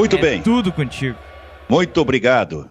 [0.00, 0.40] Muito é bem.
[0.40, 1.18] Tudo contigo.
[1.68, 2.70] Muito obrigado.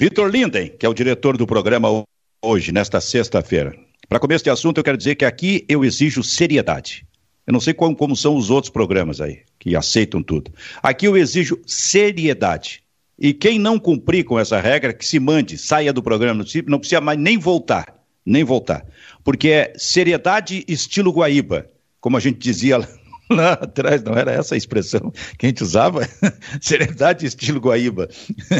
[0.00, 2.02] Vitor Linden, que é o diretor do programa
[2.42, 3.76] hoje, nesta sexta-feira.
[4.08, 7.06] Para começo de assunto, eu quero dizer que aqui eu exijo seriedade.
[7.46, 10.50] Eu não sei como, como são os outros programas aí, que aceitam tudo.
[10.82, 12.82] Aqui eu exijo seriedade.
[13.18, 17.00] E quem não cumprir com essa regra, que se mande, saia do programa, não precisa
[17.02, 18.86] mais nem voltar, nem voltar.
[19.22, 21.68] Porque é seriedade estilo Guaíba,
[22.00, 22.88] como a gente dizia
[23.30, 26.00] lá, atrás, não era essa a expressão que a gente usava?
[26.60, 28.08] seriedade estilo Guaíba.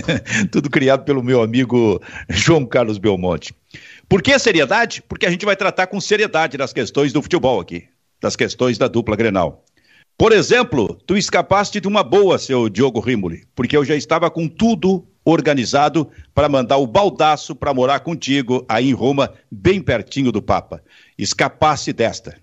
[0.50, 3.54] Tudo criado pelo meu amigo João Carlos Belmonte.
[4.08, 5.02] Por que seriedade?
[5.08, 7.84] Porque a gente vai tratar com seriedade das questões do futebol aqui,
[8.20, 9.64] das questões da dupla Grenal.
[10.16, 14.46] Por exemplo, tu escapaste de uma boa, seu Diogo Rimoli, porque eu já estava com
[14.46, 20.42] tudo organizado para mandar o baldaço para morar contigo aí em Roma, bem pertinho do
[20.42, 20.82] Papa.
[21.18, 22.36] Escapaste desta.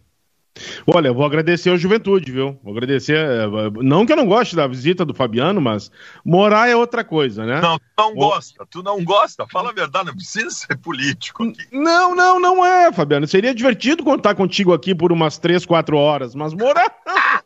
[0.85, 2.59] Olha, eu vou agradecer a juventude, viu?
[2.63, 3.17] Vou agradecer.
[3.17, 3.47] Eh,
[3.81, 5.89] não que eu não goste da visita do Fabiano, mas
[6.25, 7.61] morar é outra coisa, né?
[7.61, 9.47] Não, tu não gosta, tu não gosta.
[9.47, 11.65] Fala a verdade, não precisa ser político aqui.
[11.71, 13.27] Não, não, não é, Fabiano.
[13.27, 16.93] Seria divertido contar contigo aqui por umas três, quatro horas, mas morar.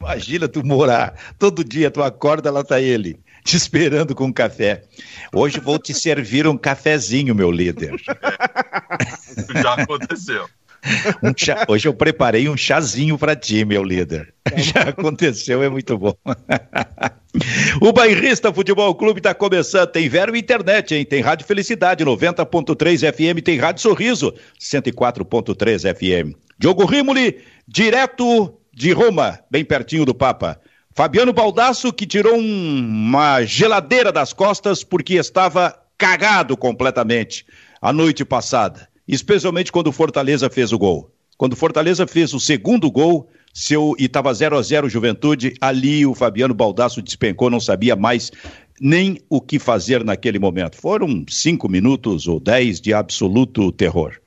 [0.00, 1.14] Imagina tu morar.
[1.38, 4.84] Todo dia tu acorda, lá tá ele, te esperando com um café.
[5.34, 8.00] Hoje vou te servir um cafezinho, meu líder.
[9.62, 10.48] Já aconteceu.
[11.22, 14.34] Um chá, hoje eu preparei um chazinho para ti, meu líder.
[14.56, 16.14] Já aconteceu, é muito bom.
[17.80, 19.90] o Bairrista Futebol Clube está começando.
[19.90, 21.04] Tem Vero Internet, hein?
[21.04, 26.36] Tem Rádio Felicidade 90.3 FM, tem Rádio Sorriso 104.3 FM.
[26.58, 30.60] Diogo Rimoli, direto de Roma, bem pertinho do Papa.
[30.94, 37.46] Fabiano Baldasso, que tirou um, uma geladeira das costas porque estava cagado completamente
[37.80, 41.10] a noite passada especialmente quando o Fortaleza fez o gol.
[41.36, 46.06] Quando o Fortaleza fez o segundo gol, seu, e estava 0 a 0 Juventude, ali
[46.06, 48.30] o Fabiano Baldasso despencou, não sabia mais
[48.80, 50.76] nem o que fazer naquele momento.
[50.76, 54.18] Foram cinco minutos ou dez de absoluto terror.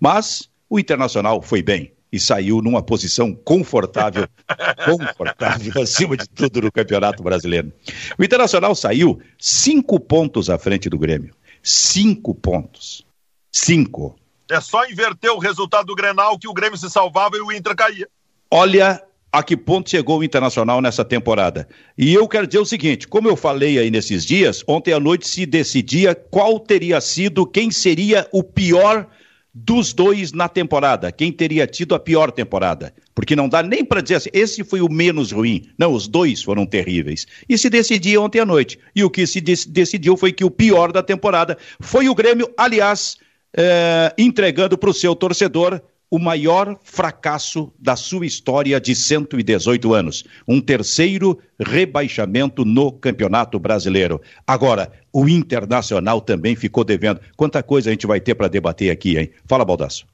[0.00, 4.26] Mas o Internacional foi bem e saiu numa posição confortável,
[4.84, 7.72] confortável acima de tudo no Campeonato Brasileiro.
[8.18, 11.34] O Internacional saiu cinco pontos à frente do Grêmio.
[11.62, 13.04] Cinco pontos.
[13.52, 14.19] Cinco.
[14.50, 17.74] É só inverter o resultado do Grenal que o Grêmio se salvava e o Inter
[17.76, 18.08] caía.
[18.50, 19.00] Olha
[19.32, 21.68] a que ponto chegou o Internacional nessa temporada.
[21.96, 25.28] E eu quero dizer o seguinte: como eu falei aí nesses dias, ontem à noite
[25.28, 29.06] se decidia qual teria sido, quem seria o pior
[29.54, 32.92] dos dois na temporada, quem teria tido a pior temporada.
[33.14, 35.62] Porque não dá nem para dizer assim, esse foi o menos ruim.
[35.78, 37.26] Não, os dois foram terríveis.
[37.48, 38.78] E se decidia ontem à noite.
[38.94, 43.18] E o que se decidiu foi que o pior da temporada foi o Grêmio, aliás
[43.56, 45.80] é, entregando para o seu torcedor
[46.10, 50.24] o maior fracasso da sua história de 118 anos.
[50.46, 54.20] Um terceiro rebaixamento no Campeonato Brasileiro.
[54.44, 57.20] Agora, o Internacional também ficou devendo.
[57.36, 59.32] Quanta coisa a gente vai ter para debater aqui, hein?
[59.46, 60.04] Fala, Baldasso.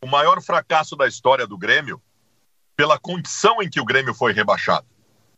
[0.00, 2.00] O maior fracasso da história do Grêmio,
[2.76, 4.86] pela condição em que o Grêmio foi rebaixado.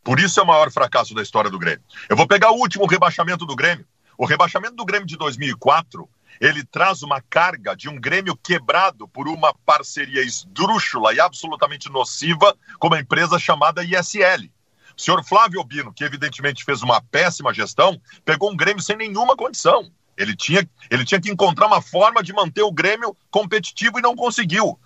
[0.04, 1.82] Por isso é o maior fracasso da história do Grêmio.
[2.08, 3.86] Eu vou pegar o último rebaixamento do Grêmio.
[4.18, 6.08] O rebaixamento do Grêmio de 2004
[6.40, 12.56] ele traz uma carga de um Grêmio quebrado por uma parceria esdrúxula e absolutamente nociva
[12.78, 14.50] com uma empresa chamada ISL.
[14.96, 19.36] O senhor Flávio Obino, que evidentemente fez uma péssima gestão, pegou um Grêmio sem nenhuma
[19.36, 19.90] condição.
[20.16, 24.16] Ele tinha, ele tinha que encontrar uma forma de manter o Grêmio competitivo e não
[24.16, 24.78] conseguiu.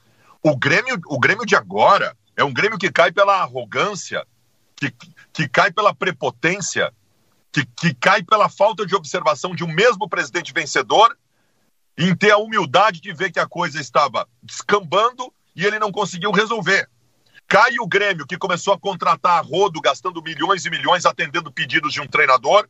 [0.42, 4.26] O Grêmio, o Grêmio de agora é um Grêmio que cai pela arrogância,
[4.74, 4.92] que,
[5.32, 6.92] que cai pela prepotência,
[7.52, 11.16] que, que cai pela falta de observação de um mesmo presidente vencedor
[11.96, 16.30] em ter a humildade de ver que a coisa estava descambando e ele não conseguiu
[16.30, 16.88] resolver.
[17.46, 21.92] Cai o Grêmio, que começou a contratar a rodo, gastando milhões e milhões, atendendo pedidos
[21.92, 22.68] de um treinador,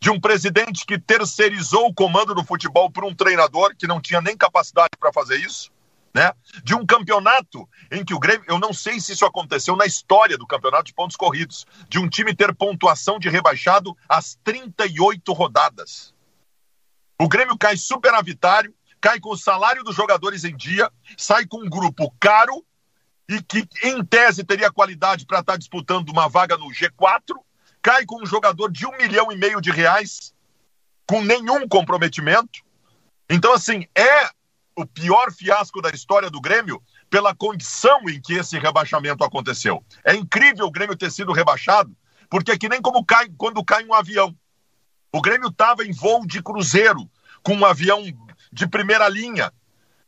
[0.00, 4.20] de um presidente que terceirizou o comando do futebol por um treinador que não tinha
[4.20, 5.70] nem capacidade para fazer isso,
[6.12, 6.32] né?
[6.64, 10.36] De um campeonato em que o Grêmio, eu não sei se isso aconteceu na história
[10.36, 16.12] do campeonato de pontos corridos, de um time ter pontuação de rebaixado às 38 rodadas.
[17.20, 21.68] O Grêmio cai superavitário, cai com o salário dos jogadores em dia, sai com um
[21.68, 22.64] grupo caro
[23.28, 27.36] e que, em tese, teria qualidade para estar tá disputando uma vaga no G4,
[27.82, 30.32] cai com um jogador de um milhão e meio de reais,
[31.06, 32.60] com nenhum comprometimento.
[33.28, 34.30] Então, assim, é
[34.74, 39.84] o pior fiasco da história do Grêmio pela condição em que esse rebaixamento aconteceu.
[40.06, 41.94] É incrível o Grêmio ter sido rebaixado,
[42.30, 44.34] porque é que nem como cai quando cai um avião.
[45.12, 47.10] O Grêmio estava em voo de cruzeiro,
[47.42, 48.04] com um avião
[48.52, 49.52] de primeira linha.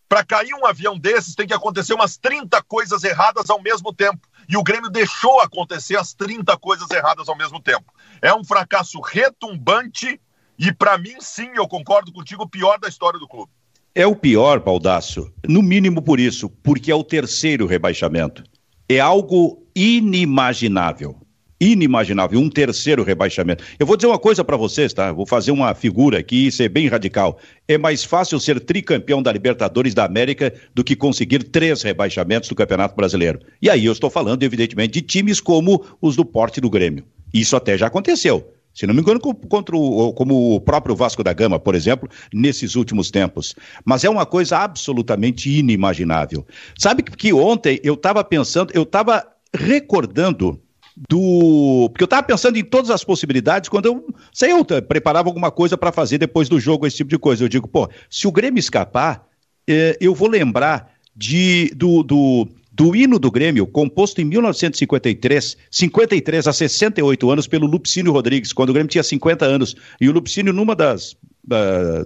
[0.08, 4.20] Para cair um avião desses, tem que acontecer umas 30 coisas erradas ao mesmo tempo.
[4.48, 7.92] e o Grêmio deixou acontecer as 30 coisas erradas ao mesmo tempo.
[8.20, 10.20] É um fracasso retumbante
[10.58, 13.50] e, para mim, sim, eu concordo contigo, o pior da história do clube.
[13.94, 18.42] É o pior, Baldaço, no mínimo por isso, porque é o terceiro rebaixamento.
[18.88, 21.22] É algo inimaginável
[21.62, 23.62] inimaginável, um terceiro rebaixamento.
[23.78, 25.12] Eu vou dizer uma coisa para vocês, tá?
[25.12, 27.38] Vou fazer uma figura aqui e ser bem radical.
[27.68, 32.54] É mais fácil ser tricampeão da Libertadores da América do que conseguir três rebaixamentos do
[32.56, 33.38] Campeonato Brasileiro.
[33.60, 37.04] E aí eu estou falando, evidentemente, de times como os do porte do Grêmio.
[37.32, 38.52] Isso até já aconteceu.
[38.74, 42.74] Se não me engano, contra o, como o próprio Vasco da Gama, por exemplo, nesses
[42.74, 43.54] últimos tempos.
[43.84, 46.44] Mas é uma coisa absolutamente inimaginável.
[46.76, 49.24] Sabe que ontem eu estava pensando, eu estava
[49.54, 50.58] recordando
[50.96, 51.88] do.
[51.90, 54.06] Porque eu estava pensando em todas as possibilidades quando eu.
[54.32, 57.44] Sei, eu preparava alguma coisa para fazer depois do jogo, esse tipo de coisa.
[57.44, 59.26] Eu digo, pô, se o Grêmio escapar,
[59.68, 66.46] eh, eu vou lembrar de, do, do, do hino do Grêmio, composto em 1953, 53
[66.46, 69.76] a 68 anos, pelo Lupicínio Rodrigues, quando o Grêmio tinha 50 anos.
[70.00, 71.16] E o Lupicínio, numa das,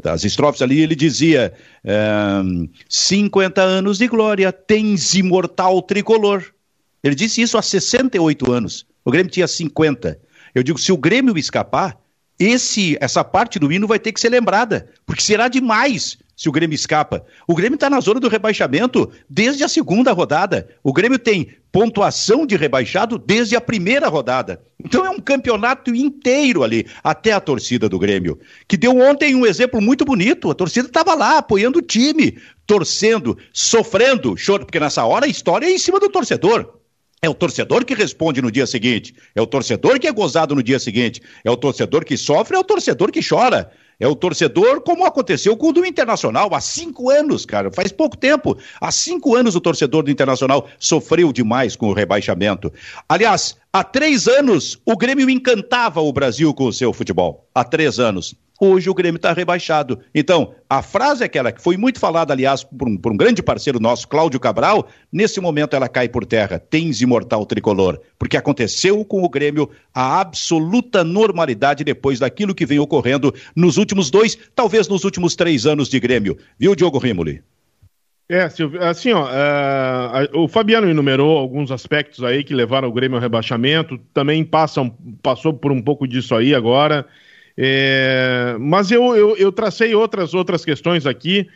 [0.03, 1.53] das estrofes ali, ele dizia:
[2.89, 6.56] 50 anos de glória, tens imortal tricolor.
[7.07, 8.85] Ele disse isso há 68 anos.
[9.05, 10.19] O Grêmio tinha 50.
[10.53, 11.97] Eu digo, se o Grêmio escapar,
[12.37, 16.53] esse, essa parte do hino vai ter que ser lembrada, porque será demais se o
[16.53, 17.25] Grêmio escapa.
[17.47, 20.69] O Grêmio está na zona do rebaixamento desde a segunda rodada.
[20.83, 24.61] O Grêmio tem pontuação de rebaixado desde a primeira rodada.
[24.85, 29.47] Então é um campeonato inteiro ali, até a torcida do Grêmio, que deu ontem um
[29.47, 30.51] exemplo muito bonito.
[30.51, 32.37] A torcida estava lá apoiando o time,
[32.67, 36.77] torcendo, sofrendo, chorando, porque nessa hora a história é em cima do torcedor.
[37.23, 40.63] É o torcedor que responde no dia seguinte, é o torcedor que é gozado no
[40.63, 43.71] dia seguinte, é o torcedor que sofre, é o torcedor que chora.
[43.99, 48.15] É o torcedor, como aconteceu com o do Internacional, há cinco anos, cara, faz pouco
[48.15, 48.59] tempo.
[48.79, 52.71] Há cinco anos o torcedor do Internacional sofreu demais com o rebaixamento.
[53.09, 57.49] Aliás, há três anos o Grêmio encantava o Brasil com o seu futebol.
[57.55, 58.35] Há três anos.
[58.61, 60.01] Hoje o Grêmio está rebaixado.
[60.15, 63.43] Então, a frase é aquela que foi muito falada, aliás, por um, por um, grande
[63.43, 66.59] parceiro nosso, Cláudio Cabral, nesse momento ela cai por terra.
[66.59, 68.01] Tens imortal tricolor.
[68.19, 74.11] Porque aconteceu com o Grêmio a absoluta normalidade depois daquilo que vem ocorrendo nos últimos
[74.11, 76.39] dois, talvez nos últimos três anos de Grêmio.
[76.59, 77.43] Viu, Diogo Rimoli?
[78.29, 78.49] É,
[78.81, 83.99] assim, ó, uh, o Fabiano enumerou alguns aspectos aí que levaram o Grêmio ao rebaixamento,
[84.13, 84.91] também passam,
[85.23, 87.07] passou por um pouco disso aí agora.
[87.57, 91.49] É, mas eu, eu, eu, tracei outras, outras questões aqui.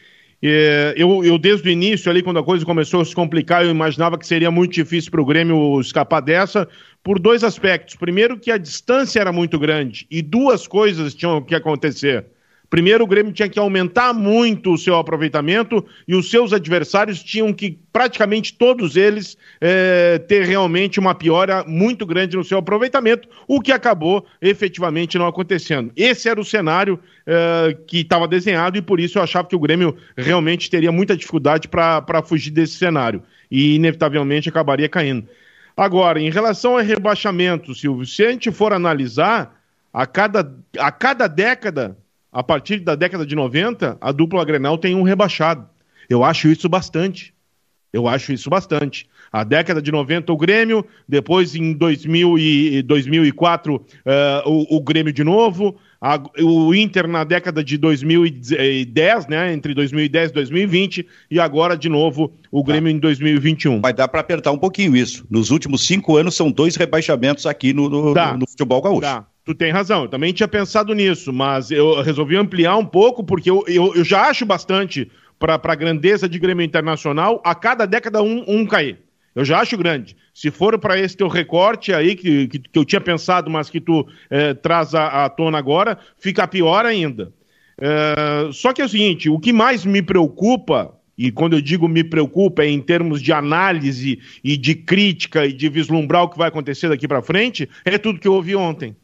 [0.43, 3.71] É, eu, eu, desde o início, ali, quando a coisa começou a se complicar, eu
[3.71, 6.67] imaginava que seria muito difícil para o Grêmio escapar dessa,
[7.05, 7.97] por dois aspectos.
[7.97, 12.25] Primeiro, que a distância era muito grande e duas coisas tinham que acontecer.
[12.71, 17.53] Primeiro, o Grêmio tinha que aumentar muito o seu aproveitamento e os seus adversários tinham
[17.53, 23.61] que, praticamente todos eles, é, ter realmente uma piora muito grande no seu aproveitamento, o
[23.61, 25.91] que acabou efetivamente não acontecendo.
[25.97, 29.61] Esse era o cenário é, que estava desenhado e por isso eu achava que o
[29.61, 33.21] Grêmio realmente teria muita dificuldade para fugir desse cenário
[33.51, 35.27] e, inevitavelmente, acabaria caindo.
[35.77, 39.61] Agora, em relação ao rebaixamento, Silvio, se a gente for analisar,
[39.93, 41.97] a cada, a cada década
[42.33, 45.69] a partir da década de 90, a dupla Grenal tem um rebaixado.
[46.09, 47.35] Eu acho isso bastante.
[47.93, 49.09] Eu acho isso bastante.
[49.33, 54.81] A década de 90 o Grêmio, depois em 2000 e 2004 uh, eh, o, o,
[54.81, 61.07] Grêmio de novo, a, o Inter na década de 2010, né, entre 2010 e 2020,
[61.31, 63.81] e agora de novo o Grêmio em 2021.
[63.81, 65.27] Vai dar para apertar um pouquinho isso.
[65.29, 69.01] Nos últimos cinco anos são dois rebaixamentos aqui no, no, no, no futebol gaúcho.
[69.01, 69.27] Dá.
[69.45, 73.51] Tu tem razão, eu também tinha pensado nisso, mas eu resolvi ampliar um pouco, porque
[73.51, 78.23] eu, eu, eu já acho bastante para a grandeza de Grêmio Internacional a cada década
[78.23, 78.99] um, um cair.
[79.35, 80.15] Eu já acho grande.
[80.35, 83.81] Se for para esse teu recorte aí, que, que, que, eu tinha pensado, mas que
[83.81, 87.33] tu eh, traz à, tona agora, fica pior ainda.
[87.81, 91.89] Eh, só que é o seguinte: o que mais me preocupa, e quando eu digo
[91.89, 96.39] me preocupa, é em termos de análise e de crítica e de vislumbrar o que
[96.39, 98.95] vai acontecer daqui para frente, é tudo que eu ouvi ontem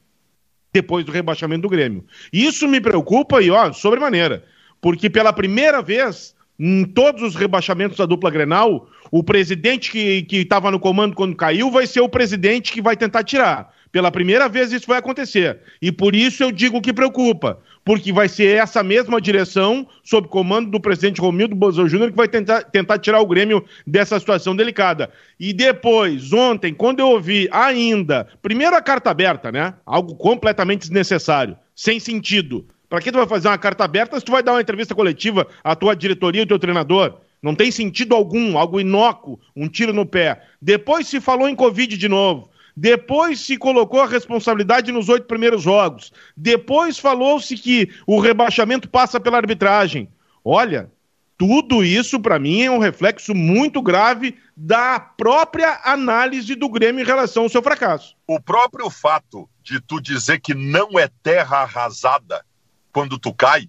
[0.77, 2.05] depois do rebaixamento do Grêmio.
[2.31, 4.45] Isso me preocupa e, ó, sobremaneira,
[4.79, 10.71] porque pela primeira vez em todos os rebaixamentos da dupla Grenal, o presidente que estava
[10.71, 13.75] no comando quando caiu vai ser o presidente que vai tentar tirar.
[13.91, 15.61] Pela primeira vez isso vai acontecer.
[15.81, 17.59] E por isso eu digo que preocupa.
[17.87, 22.27] Porque vai ser essa mesma direção, sob comando do presidente Romildo Bolsonaro Júnior, que vai
[22.27, 25.09] tentar, tentar tirar o Grêmio dessa situação delicada.
[25.39, 29.73] E depois, ontem, quando eu ouvi ainda, primeiro a carta aberta, né?
[29.87, 32.67] Algo completamente desnecessário, sem sentido.
[32.89, 35.47] Para que tu vai fazer uma carta aberta se tu vai dar uma entrevista coletiva
[35.63, 37.21] à tua diretoria e ao teu treinador?
[37.41, 40.43] Não tem sentido algum, algo inócuo, um tiro no pé.
[40.61, 42.51] Depois se falou em Covid de novo.
[42.77, 46.13] Depois se colocou a responsabilidade nos oito primeiros jogos.
[46.37, 50.09] Depois falou-se que o rebaixamento passa pela arbitragem.
[50.45, 50.91] Olha,
[51.39, 57.07] tudo isso, para mim, é um reflexo muito grave da própria análise do Grêmio em
[57.07, 58.15] relação ao seu fracasso.
[58.27, 62.45] O próprio fato de tu dizer que não é terra arrasada
[62.93, 63.69] quando tu cai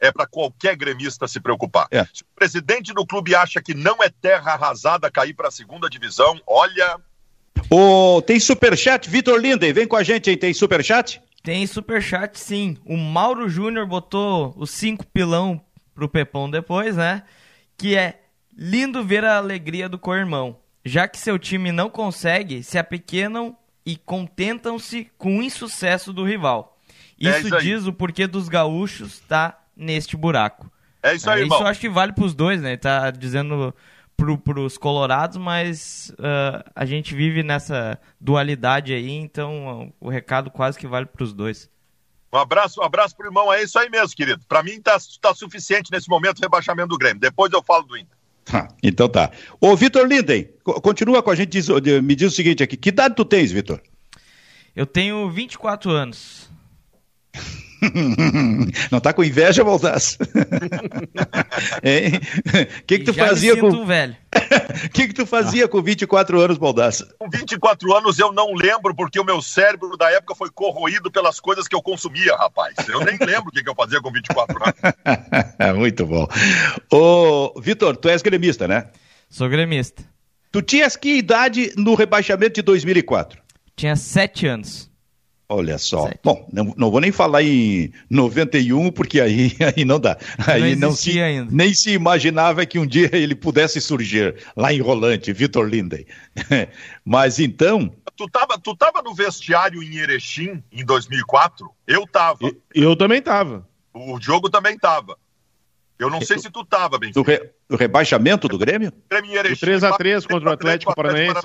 [0.00, 1.86] é para qualquer gremista se preocupar.
[1.90, 2.04] É.
[2.12, 5.88] Se o presidente do clube acha que não é terra arrasada cair para a segunda
[5.88, 7.00] divisão, olha,
[7.70, 11.20] Oh, tem superchat, Vitor Linden, vem com a gente aí, tem superchat?
[11.42, 12.76] Tem superchat sim.
[12.84, 15.60] O Mauro Júnior botou os cinco pilão
[15.94, 17.22] pro Pepão depois, né?
[17.76, 18.20] Que é
[18.56, 20.56] lindo ver a alegria do co-irmão.
[20.84, 26.78] Já que seu time não consegue, se apequenam e contentam-se com o insucesso do rival.
[27.18, 30.70] Isso, é isso diz o porquê dos gaúchos tá neste buraco.
[31.02, 32.76] É isso aí, é, Isso eu acho que vale pros dois, né?
[32.76, 33.74] Tá dizendo
[34.16, 40.50] para os colorados, mas uh, a gente vive nessa dualidade aí, então uh, o recado
[40.50, 41.68] quase que vale para os dois.
[42.32, 44.44] Um abraço, um abraço pro irmão, é isso aí mesmo, querido.
[44.48, 47.20] Para mim tá, tá suficiente nesse momento o rebaixamento do Grêmio.
[47.20, 48.16] Depois eu falo do Inter.
[48.52, 49.30] Ah, então tá.
[49.60, 50.48] Ô, Vitor Linden,
[50.82, 51.68] continua com a gente, diz,
[52.02, 53.80] me diz o seguinte aqui, que idade tu tens, Vitor?
[54.74, 56.50] Eu tenho 24 anos.
[58.90, 60.18] Não tá com inveja, Baldasso?
[60.22, 60.26] O
[62.86, 64.16] que que tu Já fazia com velho?
[64.86, 65.68] O que que tu fazia ah.
[65.68, 67.06] com 24 anos, Baldasso?
[67.18, 71.40] Com 24 anos eu não lembro porque o meu cérebro da época foi corroído pelas
[71.40, 72.74] coisas que eu consumia, rapaz.
[72.88, 75.78] Eu nem lembro o que que eu fazia com 24 anos.
[75.78, 76.26] Muito bom.
[76.90, 78.88] Ô, Vitor, tu és gremista, né?
[79.28, 80.02] Sou gremista.
[80.52, 83.42] Tu tinhas que idade no rebaixamento de 2004?
[83.76, 84.93] Tinha 7 anos.
[85.48, 86.04] Olha só.
[86.04, 86.20] Certo.
[86.24, 90.16] Bom, não, não, vou nem falar em 91, porque aí, aí não dá.
[90.46, 91.50] Aí não, não se, ainda.
[91.50, 96.06] nem se imaginava que um dia ele pudesse surgir lá em Rolante, Vitor Linden.
[97.04, 97.94] Mas então.
[98.16, 101.70] Tu tava, tu tava no vestiário em Erechim em 2004?
[101.86, 102.38] Eu tava.
[102.40, 103.68] Eu, eu também tava.
[103.92, 105.16] O Diogo também tava.
[105.98, 107.12] Eu não sei se tu tava, bem.
[107.12, 108.92] Do, re, do rebaixamento do Grêmio?
[109.10, 109.66] Grêmio Erechim.
[109.66, 111.40] 3x3 contra o Atlético Paranaense.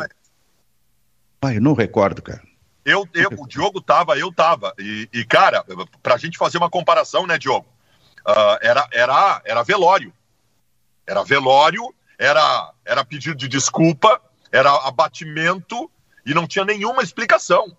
[1.41, 2.48] Ah, eu não recordo, cara.
[2.86, 4.74] Eu, eu, o Diogo tava, eu tava.
[4.79, 5.65] E, e, cara,
[6.01, 7.67] pra gente fazer uma comparação, né, Diogo?
[8.27, 10.13] Uh, era, era, era velório.
[11.05, 14.21] Era velório, era, era pedido de desculpa,
[14.51, 15.89] era abatimento
[16.25, 17.75] e não tinha nenhuma explicação.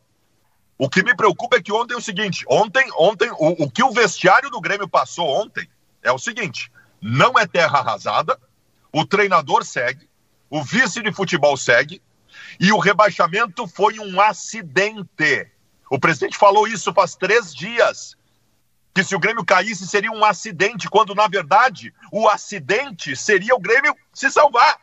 [0.77, 3.83] O que me preocupa é que ontem é o seguinte: ontem, ontem, o, o que
[3.83, 5.69] o vestiário do Grêmio passou ontem
[6.03, 8.41] é o seguinte: não é terra arrasada,
[8.93, 10.09] o treinador segue,
[10.49, 12.03] o vice de futebol segue,
[12.61, 15.49] e o rebaixamento foi um acidente.
[15.91, 18.15] O presidente falou isso faz três dias.
[18.95, 23.61] Que se o Grêmio caísse seria um acidente, quando na verdade o acidente seria o
[23.61, 24.79] Grêmio se salvar.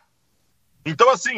[0.83, 1.35] Então, assim,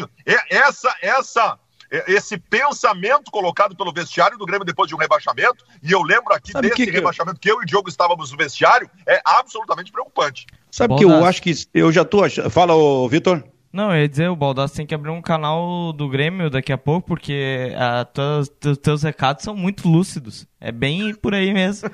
[0.49, 1.59] essa, essa,
[2.07, 6.51] esse pensamento colocado pelo vestiário do Grêmio depois de um rebaixamento, e eu lembro aqui
[6.51, 10.45] Sabe desse que rebaixamento que eu e o Diogo estávamos no vestiário, é absolutamente preocupante.
[10.71, 12.49] Sabe que eu acho que eu já tô achando.
[12.49, 12.73] Fala,
[13.09, 13.43] Vitor.
[13.71, 16.77] Não, eu ia dizer, o Baldassi tem que abrir um canal do Grêmio daqui a
[16.77, 20.47] pouco, porque a, teus, teus recados são muito lúcidos.
[20.59, 21.89] É bem por aí mesmo.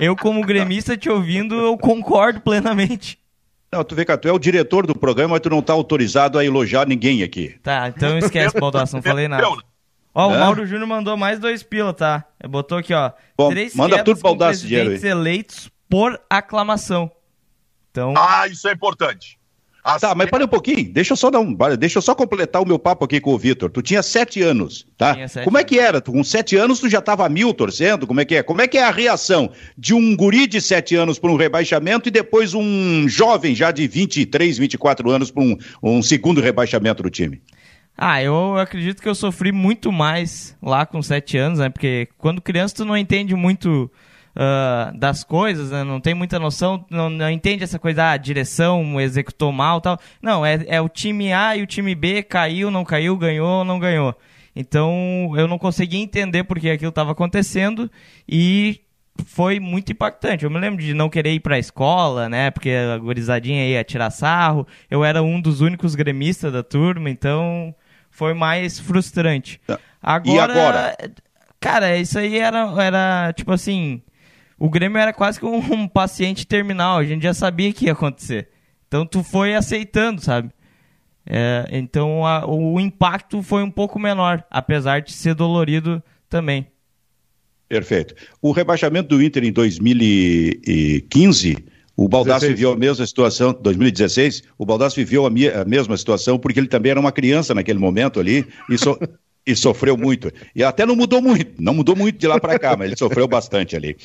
[0.00, 3.18] Eu, como gremista, te ouvindo, eu concordo plenamente.
[3.70, 6.38] Não, tu vê que tu é o diretor do programa, mas tu não tá autorizado
[6.38, 7.58] a elogiar ninguém aqui.
[7.62, 9.46] Tá, então esquece, Baldassi, não falei nada.
[10.14, 12.24] Ó, o Mauro Júnior mandou mais dois pila, tá?
[12.42, 13.12] Ele botou aqui, ó.
[13.36, 15.06] Bom, três manda tudo pro Baldassi dinheiro aí.
[15.06, 17.10] eleitos por aclamação.
[17.90, 18.14] Então...
[18.16, 19.37] Ah, isso é importante.
[19.88, 20.02] As...
[20.02, 22.66] Tá, mas para um pouquinho, deixa eu só dar um, deixa eu só completar o
[22.66, 23.70] meu papo aqui com o Vitor.
[23.70, 25.14] Tu tinha sete anos, tá?
[25.26, 25.98] Sete Como é que era?
[25.98, 28.06] Tu, com sete anos tu já estava mil torcendo?
[28.06, 28.42] Como é que é?
[28.42, 32.08] Como é que é a reação de um guri de sete anos para um rebaixamento
[32.08, 37.08] e depois um jovem já de 23, 24 anos para um, um segundo rebaixamento do
[37.08, 37.40] time?
[37.96, 41.70] Ah, eu acredito que eu sofri muito mais lá com sete anos, né?
[41.70, 43.90] Porque quando criança tu não entende muito
[44.38, 45.82] uh, das coisas, né?
[45.82, 49.98] não tem muita noção, não, não entende essa coisa, ah, a direção executou mal tal.
[50.22, 53.78] Não, é, é o time A e o time B caiu, não caiu, ganhou, não
[53.78, 54.14] ganhou.
[54.54, 57.90] Então eu não conseguia entender porque aquilo estava acontecendo
[58.28, 58.80] e
[59.26, 60.44] foi muito impactante.
[60.44, 62.50] Eu me lembro de não querer ir para a escola, né?
[62.50, 64.66] Porque a gurizadinha ia tirar sarro.
[64.90, 67.74] Eu era um dos únicos gremistas da turma, então
[68.10, 69.60] foi mais frustrante.
[70.00, 70.96] Agora, e agora?
[71.60, 74.00] Cara, isso aí era, era tipo assim
[74.58, 77.92] o Grêmio era quase que um, um, paciente terminal, a gente já sabia que ia
[77.92, 78.48] acontecer.
[78.86, 80.50] Então tu foi aceitando, sabe?
[81.24, 86.66] É, então a, o impacto foi um pouco menor, apesar de ser dolorido também.
[87.68, 88.14] Perfeito.
[88.40, 91.56] O rebaixamento do Inter em 2015
[91.94, 96.58] O Baldassi viveu a mesma situação, 2016, o Baldassi viveu a, a, mesma situação porque
[96.58, 98.98] ele também era uma criança naquele momento ali e, so,
[99.48, 100.30] e sofreu muito.
[100.54, 103.26] E até não mudou muito, não mudou muito de lá para cá, mas ele sofreu
[103.26, 103.96] bastante ali.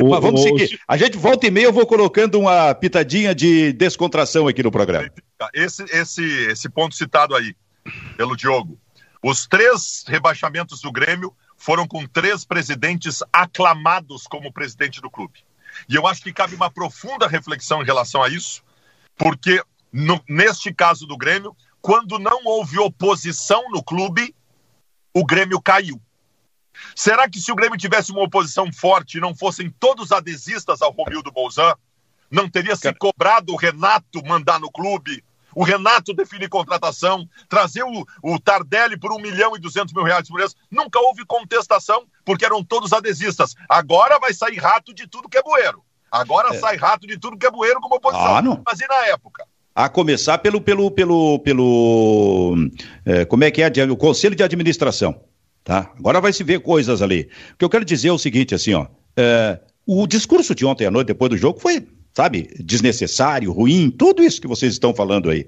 [0.00, 0.80] O, mas vamos o, seguir.
[0.86, 5.10] A gente volta e meia, eu vou colocando uma pitadinha de descontração aqui no programa.
[5.52, 7.56] Esse, esse, esse ponto citado aí
[8.16, 8.78] pelo Diogo.
[9.20, 15.40] Os três rebaixamentos do Grêmio foram com três presidentes aclamados como presidente do clube.
[15.88, 18.62] E eu acho que cabe uma profunda reflexão em relação a isso,
[19.16, 19.60] porque
[19.92, 24.32] no, neste caso do Grêmio, quando não houve oposição no clube,
[25.14, 26.00] o Grêmio caiu.
[26.94, 30.92] Será que se o Grêmio tivesse uma oposição forte e não fossem todos adesistas ao
[30.92, 31.74] Romildo Bolzan,
[32.30, 35.24] não teria se cobrado o Renato mandar no clube,
[35.54, 40.28] o Renato definir contratação, trazer o, o Tardelli por um milhão e duzentos mil reais
[40.28, 40.54] por mês.
[40.70, 43.54] Nunca houve contestação, porque eram todos adesistas.
[43.68, 45.82] Agora vai sair rato de tudo que é bueiro.
[46.12, 46.58] Agora é.
[46.58, 48.36] sai rato de tudo que é bueiro como oposição.
[48.36, 48.62] Ah, não.
[48.64, 49.46] Mas e na época?
[49.74, 52.56] A começar pelo, pelo, pelo, pelo
[53.04, 55.20] é, como é que é, o Conselho de Administração.
[55.62, 55.92] Tá?
[55.98, 57.28] Agora vai se ver coisas ali.
[57.52, 58.86] O que eu quero dizer é o seguinte, assim, ó.
[59.16, 61.86] É, o discurso de ontem à noite, depois do jogo, foi
[62.18, 65.46] sabe, desnecessário, ruim, tudo isso que vocês estão falando aí.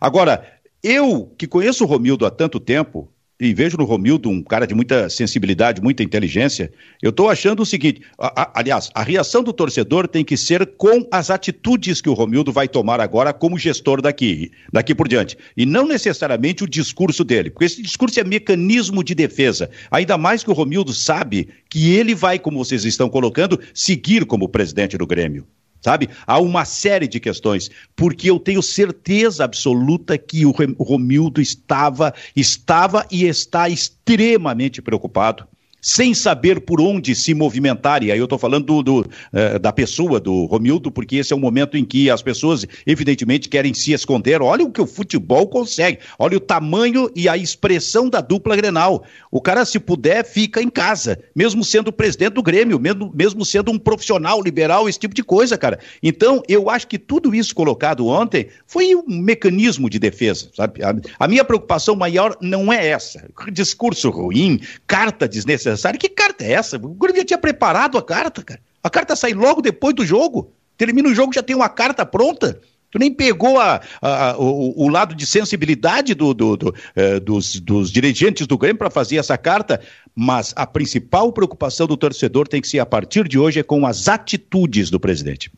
[0.00, 0.46] Agora,
[0.80, 3.11] eu que conheço o Romildo há tanto tempo,
[3.42, 6.72] e vejo no Romildo um cara de muita sensibilidade, muita inteligência,
[7.02, 10.64] eu estou achando o seguinte: a, a, aliás, a reação do torcedor tem que ser
[10.76, 15.36] com as atitudes que o Romildo vai tomar agora como gestor daqui, daqui por diante.
[15.56, 19.68] E não necessariamente o discurso dele, porque esse discurso é mecanismo de defesa.
[19.90, 24.48] Ainda mais que o Romildo sabe que ele vai, como vocês estão colocando, seguir como
[24.48, 25.44] presidente do Grêmio
[25.82, 26.08] sabe?
[26.26, 33.06] Há uma série de questões, porque eu tenho certeza absoluta que o Romildo estava, estava
[33.10, 35.46] e está extremamente preocupado
[35.82, 38.04] sem saber por onde se movimentar.
[38.04, 41.36] E aí eu estou falando do, do uh, da pessoa, do Romildo, porque esse é
[41.36, 44.40] o momento em que as pessoas, evidentemente, querem se esconder.
[44.40, 45.98] Olha o que o futebol consegue.
[46.16, 49.02] Olha o tamanho e a expressão da dupla Grenal.
[49.30, 53.72] O cara, se puder, fica em casa, mesmo sendo presidente do Grêmio, mesmo, mesmo sendo
[53.72, 55.80] um profissional liberal, esse tipo de coisa, cara.
[56.00, 60.84] Então, eu acho que tudo isso colocado ontem foi um mecanismo de defesa, sabe?
[60.84, 63.28] A, a minha preocupação maior não é essa.
[63.50, 65.98] Discurso ruim, carta desnecessária adversário.
[65.98, 66.76] Que carta é essa?
[66.76, 68.60] O Grêmio já tinha preparado a carta, cara.
[68.82, 70.52] A carta sai logo depois do jogo.
[70.76, 72.60] Termina o jogo, já tem uma carta pronta.
[72.90, 77.58] Tu nem pegou a, a, o, o, lado de sensibilidade do, do, do, eh, dos,
[77.58, 79.80] dos, dirigentes do Grêmio para fazer essa carta,
[80.14, 83.86] mas a principal preocupação do torcedor tem que ser, a partir de hoje, é com
[83.86, 85.50] as atitudes do presidente.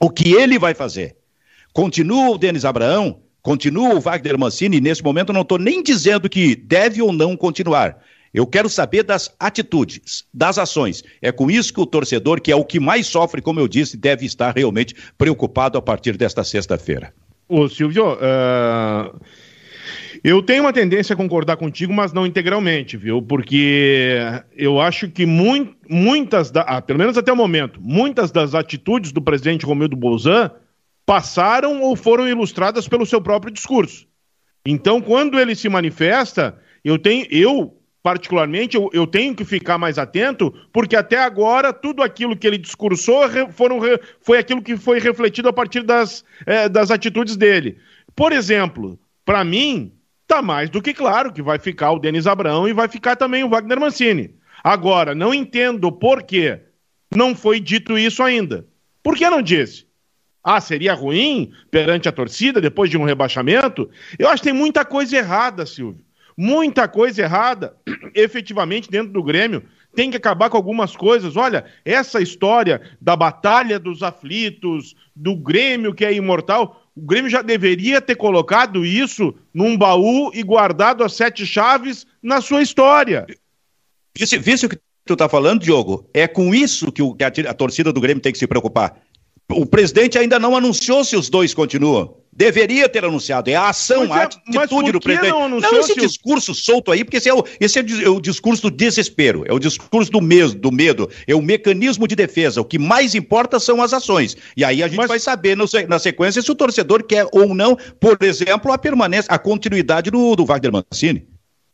[0.00, 1.14] O que ele vai fazer?
[1.72, 3.20] Continua o Denis Abraão?
[3.40, 4.80] Continua o Wagner Mancini?
[4.80, 7.98] Nesse momento, não estou nem dizendo que deve ou não continuar.
[8.32, 11.02] Eu quero saber das atitudes, das ações.
[11.20, 13.96] É com isso que o torcedor, que é o que mais sofre, como eu disse,
[13.96, 17.12] deve estar realmente preocupado a partir desta sexta-feira.
[17.48, 19.20] Ô, Silvio, uh...
[20.22, 23.20] eu tenho uma tendência a concordar contigo, mas não integralmente, viu?
[23.20, 24.18] Porque
[24.56, 26.60] eu acho que muitas, da...
[26.60, 30.52] ah, pelo menos até o momento, muitas das atitudes do presidente Romildo Bolzan
[31.04, 34.06] passaram ou foram ilustradas pelo seu próprio discurso.
[34.64, 39.98] Então, quando ele se manifesta, eu tenho, eu particularmente, eu, eu, tenho que ficar mais
[39.98, 43.78] atento, porque até agora tudo aquilo que ele discursou foram,
[44.22, 47.78] foi aquilo que foi refletido a partir das, é, das atitudes dele.
[48.16, 49.92] Por exemplo, para mim,
[50.26, 53.44] tá mais do que claro que vai ficar o Denis Abraão e vai ficar também
[53.44, 54.34] o Wagner Mancini.
[54.64, 56.58] Agora, não entendo por que
[57.14, 58.66] não foi dito isso ainda.
[59.02, 59.86] Por que não disse?
[60.42, 63.90] Ah, seria ruim perante a torcida depois de um rebaixamento?
[64.18, 66.02] Eu acho que tem muita coisa errada, Silvio
[66.40, 67.76] muita coisa errada,
[68.14, 69.62] efetivamente, dentro do Grêmio.
[69.94, 71.36] Tem que acabar com algumas coisas.
[71.36, 77.42] Olha, essa história da batalha dos aflitos, do Grêmio que é imortal, o Grêmio já
[77.42, 83.26] deveria ter colocado isso num baú e guardado as sete chaves na sua história.
[84.16, 87.54] Visto o que tu tá falando, Diogo, é com isso que, o, que a, a
[87.54, 88.98] torcida do Grêmio tem que se preocupar.
[89.50, 92.19] O presidente ainda não anunciou se os dois continuam.
[92.32, 93.50] Deveria ter anunciado.
[93.50, 95.30] É a ação, é, a atitude do presidente.
[95.30, 96.00] Não, anunciou, não esse se...
[96.00, 99.44] discurso solto aí, porque esse, é o, esse é, o, é, o, discurso do desespero,
[99.46, 102.60] é o discurso do, mes, do medo, é o mecanismo de defesa.
[102.60, 104.36] O que mais importa são as ações.
[104.56, 105.08] E aí a gente mas...
[105.08, 109.32] vai saber no, na sequência se o torcedor quer ou não, por exemplo, a permanência,
[109.32, 111.26] a continuidade do, do Wagner Mancini.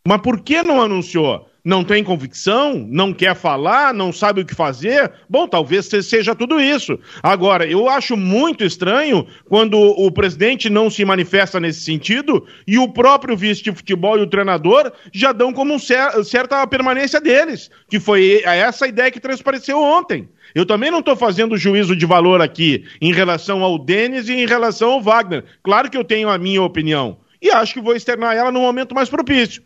[0.08, 1.46] Mas por que não anunciou?
[1.66, 5.10] Não tem convicção, não quer falar, não sabe o que fazer.
[5.28, 6.96] Bom, talvez seja tudo isso.
[7.20, 12.88] Agora, eu acho muito estranho quando o presidente não se manifesta nesse sentido e o
[12.88, 17.68] próprio vice de futebol e o treinador já dão como um cer certa permanência deles,
[17.88, 20.28] que foi essa ideia que transpareceu ontem.
[20.54, 24.46] Eu também não estou fazendo juízo de valor aqui em relação ao Denis e em
[24.46, 25.42] relação ao Wagner.
[25.64, 28.94] Claro que eu tenho a minha opinião e acho que vou externar ela no momento
[28.94, 29.64] mais propício.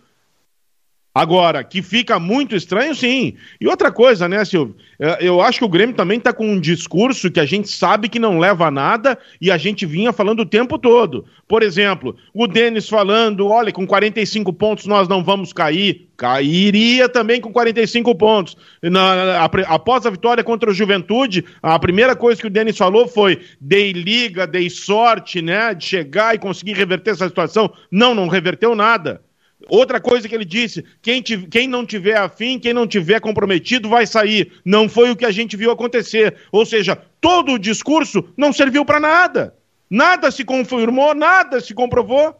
[1.20, 3.34] Agora, que fica muito estranho, sim.
[3.60, 4.74] E outra coisa, né, Silvio?
[4.98, 8.08] É, eu acho que o Grêmio também está com um discurso que a gente sabe
[8.08, 11.26] que não leva a nada e a gente vinha falando o tempo todo.
[11.46, 16.08] Por exemplo, o Denis falando: olha, com 45 pontos nós não vamos cair.
[16.16, 18.56] Cairia também com 45 pontos.
[18.82, 23.40] Na, após a vitória contra o Juventude, a primeira coisa que o Denis falou foi:
[23.60, 27.70] dei liga, dei sorte, né, de chegar e conseguir reverter essa situação.
[27.90, 29.20] Não, não reverteu nada.
[29.68, 34.06] Outra coisa que ele disse: quem, quem não tiver afim, quem não tiver comprometido, vai
[34.06, 34.52] sair.
[34.64, 36.36] Não foi o que a gente viu acontecer.
[36.50, 39.54] Ou seja, todo o discurso não serviu para nada.
[39.88, 42.34] Nada se confirmou, nada se comprovou.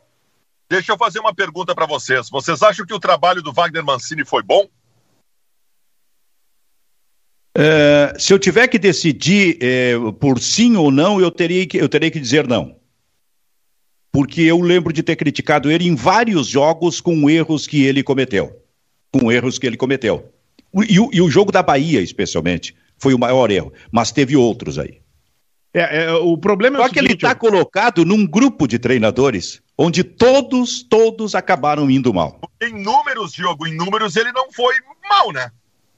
[0.68, 2.30] Deixa eu fazer uma pergunta para vocês.
[2.30, 4.68] Vocês acham que o trabalho do Wagner Mancini foi bom?
[7.56, 11.88] É, se eu tiver que decidir é, por sim ou não, eu teria que, eu
[11.88, 12.79] teria que dizer não
[14.12, 18.56] porque eu lembro de ter criticado ele em vários jogos com erros que ele cometeu.
[19.12, 20.32] Com erros que ele cometeu.
[20.74, 24.78] E, e, e o jogo da Bahia, especialmente, foi o maior erro, mas teve outros
[24.78, 25.00] aí.
[25.72, 28.78] É, é, o problema é Só o seguinte, que ele está colocado num grupo de
[28.78, 32.40] treinadores onde todos, todos acabaram indo mal.
[32.60, 34.74] Em números, Diogo, em números ele não foi
[35.08, 35.50] mal, né?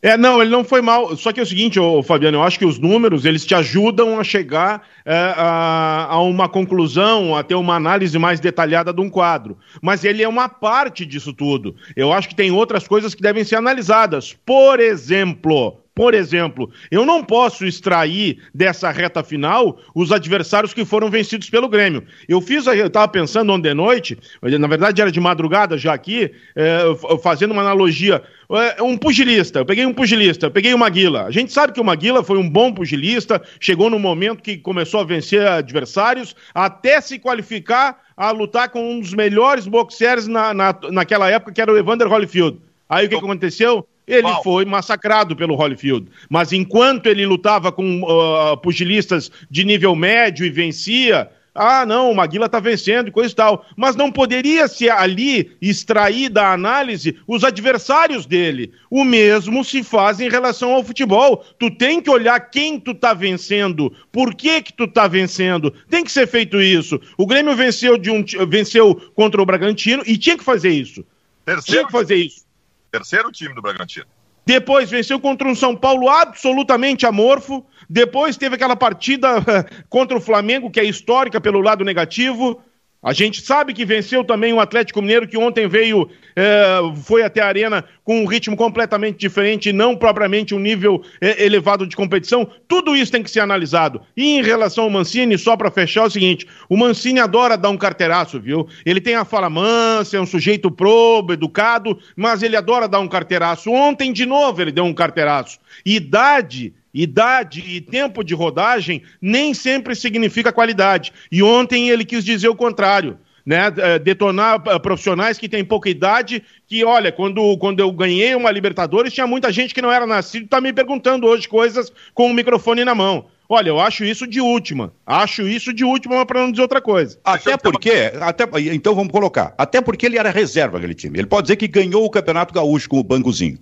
[0.05, 1.17] É, não, ele não foi mal.
[1.17, 4.19] Só que é o seguinte, ô, Fabiano, eu acho que os números eles te ajudam
[4.19, 9.09] a chegar é, a, a, uma conclusão, a ter uma análise mais detalhada de um
[9.09, 9.57] quadro.
[9.81, 11.77] Mas ele é uma parte disso tudo.
[11.95, 14.37] Eu acho que tem outras coisas que devem ser analisadas.
[14.45, 21.11] Por exemplo, por exemplo, eu não posso extrair dessa reta final os adversários que foram
[21.11, 22.05] vencidos pelo Grêmio.
[22.27, 26.33] Eu fiz, eu estava pensando ontem de noite, na verdade era de madrugada já aqui,
[26.57, 26.81] é,
[27.23, 28.23] fazendo uma analogia.
[28.51, 31.25] É, um pugilista, eu peguei um pugilista, eu peguei o Maguila.
[31.25, 35.01] A gente sabe que o Maguila foi um bom pugilista, chegou no momento que começou
[35.01, 40.75] a vencer adversários, até se qualificar a lutar com um dos melhores boxers na, na,
[40.91, 42.59] naquela época, que era o Evander Holyfield.
[42.89, 43.87] Aí o que, que aconteceu?
[44.07, 46.09] Ele foi massacrado pelo Holyfield.
[46.29, 52.15] Mas enquanto ele lutava com uh, pugilistas de nível médio e vencia, ah, não, o
[52.15, 53.67] Maguila está vencendo e coisa e tal.
[53.77, 58.73] Mas não poderia se ali extrair da análise os adversários dele.
[58.91, 61.45] O mesmo se faz em relação ao futebol.
[61.59, 65.73] Tu tem que olhar quem tu está vencendo, por que que tu está vencendo.
[65.91, 66.99] Tem que ser feito isso.
[67.19, 71.05] O Grêmio venceu, de um, venceu contra o Bragantino e tinha que fazer isso.
[71.45, 72.45] Terceiro tinha que fazer isso.
[72.93, 74.05] Terceiro time do Bragantino.
[74.45, 77.65] Depois venceu contra um São Paulo absolutamente amorfo.
[77.89, 79.29] Depois teve aquela partida
[79.89, 82.63] contra o Flamengo, que é histórica pelo lado negativo.
[83.03, 87.41] A gente sabe que venceu também o Atlético Mineiro, que ontem veio, é, foi até
[87.41, 92.49] a Arena com um ritmo completamente diferente, não propriamente um nível é, elevado de competição.
[92.69, 94.03] Tudo isso tem que ser analisado.
[94.17, 97.71] E em relação ao Mancini, só para fechar, é o seguinte: o Mancini adora dar
[97.71, 98.69] um carteiraço, viu?
[98.87, 103.09] Ele tem a fala mansa, é um sujeito probo, educado, mas ele adora dar um
[103.09, 103.69] carteiraço.
[103.69, 105.59] Ontem, de novo, ele deu um carteiraço.
[105.85, 111.13] Idade idade e tempo de rodagem nem sempre significa qualidade.
[111.31, 113.19] E ontem ele quis dizer o contrário.
[113.45, 118.37] Né, é, detonar é, profissionais que têm pouca idade, que, olha, quando, quando eu ganhei
[118.37, 122.31] uma Libertadores, tinha muita gente que não era nascido, tá me perguntando hoje coisas com
[122.31, 123.27] o microfone na mão.
[123.49, 124.93] Olha, eu acho isso de última.
[125.05, 127.19] Acho isso de última, para não dizer outra coisa.
[127.25, 131.19] Até porque, até, então vamos colocar, até porque ele era reserva aquele time.
[131.19, 133.59] Ele pode dizer que ganhou o Campeonato Gaúcho com o Banguzinho.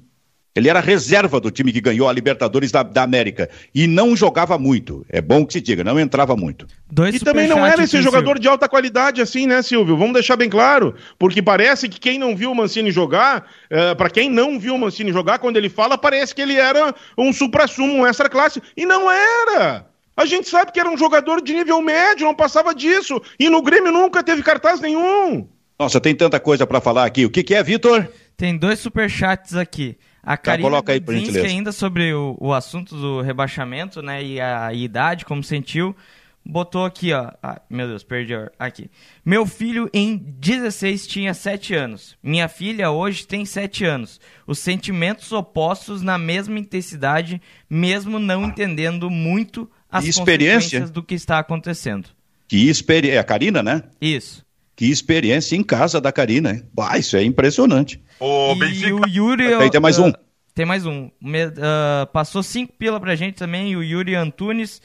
[0.54, 4.58] Ele era reserva do time que ganhou a Libertadores da, da, América e não jogava
[4.58, 5.06] muito.
[5.08, 6.66] É bom que se diga, não entrava muito.
[6.90, 9.96] Dois e também não era esse jogador de alta qualidade assim, né, Silvio?
[9.96, 14.10] Vamos deixar bem claro, porque parece que quem não viu o Mancini jogar, é, para
[14.10, 17.94] quem não viu o Mancini jogar, quando ele fala, parece que ele era um supra-sumo,
[17.94, 18.60] um extra-classe.
[18.76, 19.86] E não era!
[20.16, 23.22] A gente sabe que era um jogador de nível médio, não passava disso.
[23.38, 25.48] E no Grêmio nunca teve cartaz nenhum.
[25.78, 27.24] Nossa, tem tanta coisa para falar aqui.
[27.24, 28.06] O que, que é, Vitor?
[28.36, 29.96] Tem dois superchats aqui.
[30.22, 31.02] A tá, Karina coloca aí,
[31.46, 35.96] ainda sobre o, o, assunto do rebaixamento, né, e a, idade, como sentiu,
[36.44, 37.30] botou aqui, ó.
[37.42, 38.90] Ah, meu Deus, perdi aqui.
[39.24, 42.16] Meu filho em 16 tinha 7 anos.
[42.22, 44.20] Minha filha hoje tem 7 anos.
[44.46, 51.14] Os sentimentos opostos na mesma intensidade, mesmo não entendendo muito as experiência consequências do que
[51.14, 52.08] está acontecendo.
[52.46, 53.16] Que experiência.
[53.16, 53.84] É a Karina, né?
[54.00, 54.44] Isso.
[54.76, 56.64] Que experiência em casa da Karina, hein?
[56.72, 58.02] Bah, isso é impressionante.
[58.18, 59.54] O e o Yuri...
[59.54, 60.12] Aí tem mais um.
[60.54, 61.06] Tem mais um.
[61.06, 64.80] Uh, passou cinco pila pra gente também, o Yuri Antunes.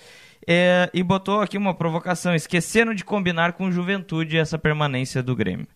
[0.47, 2.35] É, e botou aqui uma provocação.
[2.35, 5.67] Esqueceram de combinar com Juventude essa permanência do Grêmio.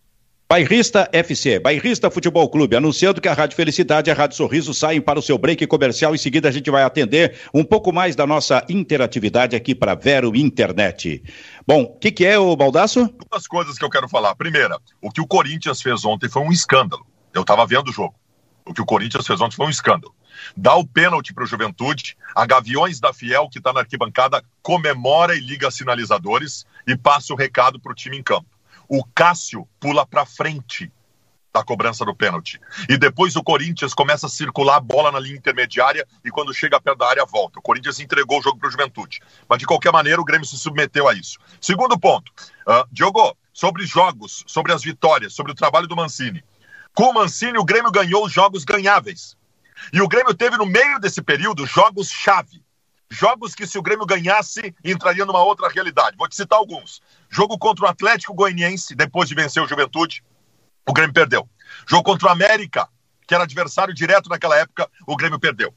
[0.50, 5.00] Bairrista FC, Bairrista Futebol Clube, anunciando que a Rádio Felicidade e a Rádio Sorriso saem
[5.00, 6.12] para o seu break comercial.
[6.12, 10.34] Em seguida, a gente vai atender um pouco mais da nossa interatividade aqui para Vero
[10.34, 11.22] Internet.
[11.64, 13.08] Bom, o que, que, é o Baldaço?
[13.30, 14.34] Duas coisas que eu quero falar.
[14.34, 17.06] Primeira, o que o Corinthians fez ontem foi um escândalo.
[17.32, 18.16] Eu estava vendo o jogo.
[18.66, 20.12] O que o Corinthians fez ontem foi um escândalo.
[20.56, 25.36] Dá o pênalti para o Juventude, a Gaviões da Fiel, que está na arquibancada, comemora
[25.36, 28.48] e liga sinalizadores e passa o recado para o time em campo
[28.90, 30.92] o Cássio pula para frente
[31.54, 32.60] da cobrança do pênalti.
[32.88, 36.80] E depois o Corinthians começa a circular a bola na linha intermediária e quando chega
[36.80, 37.60] perto da área volta.
[37.60, 39.20] O Corinthians entregou o jogo para o Juventude.
[39.48, 41.38] Mas de qualquer maneira o Grêmio se submeteu a isso.
[41.60, 42.32] Segundo ponto,
[42.66, 46.42] uh, Diogo, sobre jogos, sobre as vitórias, sobre o trabalho do Mancini.
[46.92, 49.36] Com o Mancini o Grêmio ganhou os jogos ganháveis.
[49.92, 52.60] E o Grêmio teve no meio desse período jogos chave.
[53.10, 56.16] Jogos que, se o Grêmio ganhasse, entraria numa outra realidade.
[56.16, 57.02] Vou te citar alguns.
[57.28, 60.22] Jogo contra o Atlético Goianiense, depois de vencer o Juventude,
[60.86, 61.48] o Grêmio perdeu.
[61.88, 62.88] Jogo contra o América,
[63.26, 65.74] que era adversário direto naquela época, o Grêmio perdeu.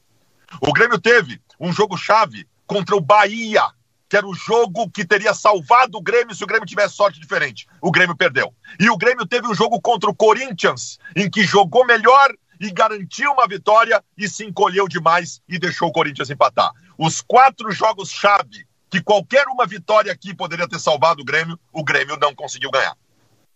[0.60, 3.64] O Grêmio teve um jogo-chave contra o Bahia,
[4.08, 7.66] que era o jogo que teria salvado o Grêmio se o Grêmio tivesse sorte diferente.
[7.80, 8.54] O Grêmio perdeu.
[8.78, 12.32] E o Grêmio teve um jogo contra o Corinthians, em que jogou melhor
[12.64, 16.70] e garantiu uma vitória e se encolheu demais e deixou o Corinthians empatar.
[16.96, 22.16] Os quatro jogos-chave que qualquer uma vitória aqui poderia ter salvado o Grêmio, o Grêmio
[22.20, 22.96] não conseguiu ganhar.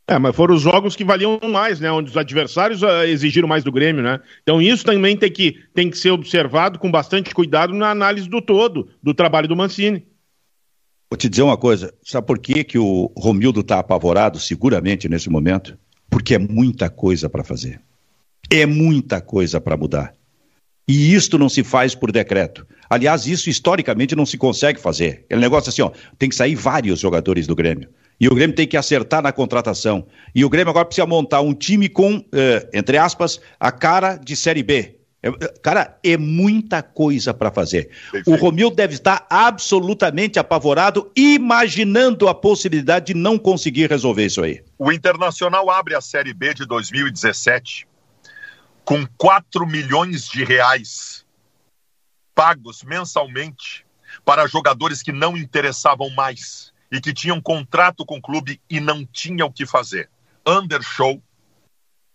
[0.06, 1.92] É, mas foram os jogos que valiam mais, né?
[1.92, 4.20] Onde os adversários uh, exigiram mais do Grêmio, né?
[4.42, 8.40] Então isso também tem que, tem que ser observado com bastante cuidado na análise do
[8.40, 10.06] todo, do trabalho do Mancini.
[11.10, 15.30] Vou te dizer uma coisa, sabe por que, que o Romildo está apavorado, seguramente, nesse
[15.30, 15.78] momento?
[16.10, 17.80] Porque é muita coisa para fazer.
[18.50, 20.14] É muita coisa para mudar.
[20.86, 22.66] E isto não se faz por decreto.
[22.88, 25.24] Aliás, isso historicamente não se consegue fazer.
[25.26, 27.90] Aquele negócio assim, ó, tem que sair vários jogadores do Grêmio.
[28.18, 30.06] E o Grêmio tem que acertar na contratação.
[30.34, 34.34] E o Grêmio agora precisa montar um time com, eh, entre aspas, a cara de
[34.34, 34.96] Série B.
[35.22, 35.30] É,
[35.62, 37.90] cara, é muita coisa para fazer.
[38.10, 38.30] Perfeito.
[38.30, 44.62] O Romil deve estar absolutamente apavorado, imaginando a possibilidade de não conseguir resolver isso aí.
[44.78, 47.86] O Internacional abre a Série B de 2017
[48.88, 51.26] com 4 milhões de reais
[52.34, 53.84] pagos mensalmente
[54.24, 59.04] para jogadores que não interessavam mais e que tinham contrato com o clube e não
[59.04, 60.08] tinham o que fazer.
[60.46, 61.22] Andershow,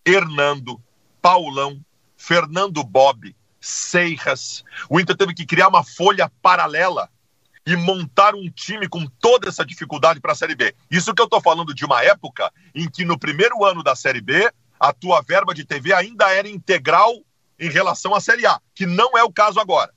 [0.03, 0.81] Hernando,
[1.21, 1.79] Paulão,
[2.17, 4.65] Fernando Bob, Seiras.
[4.89, 7.07] O Inter teve que criar uma folha paralela
[7.67, 10.73] e montar um time com toda essa dificuldade para a Série B.
[10.89, 14.21] Isso que eu estou falando de uma época em que no primeiro ano da Série
[14.21, 14.51] B
[14.83, 17.13] a tua verba de TV ainda era integral
[17.57, 19.93] em relação à Série A, que não é o caso agora.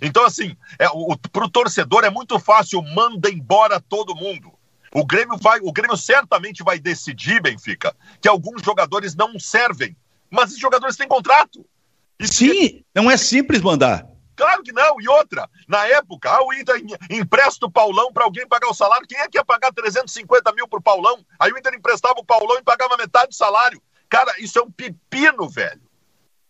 [0.00, 0.86] Então, assim, é,
[1.32, 4.52] para o torcedor é muito fácil, manda embora todo mundo.
[4.94, 9.96] O Grêmio vai, o Grêmio certamente vai decidir, Benfica, que alguns jogadores não servem,
[10.30, 11.66] mas esses jogadores têm contrato.
[12.16, 14.06] E Sim, não é simples mandar.
[14.36, 15.00] Claro que não.
[15.00, 19.08] E outra, na época, ah, o Inter empresta o Paulão para alguém pagar o salário.
[19.08, 21.18] Quem é que ia pagar 350 mil pro Paulão?
[21.36, 23.82] Aí o Inter emprestava o Paulão e pagava metade do salário.
[24.10, 25.80] Cara, isso é um pepino, velho.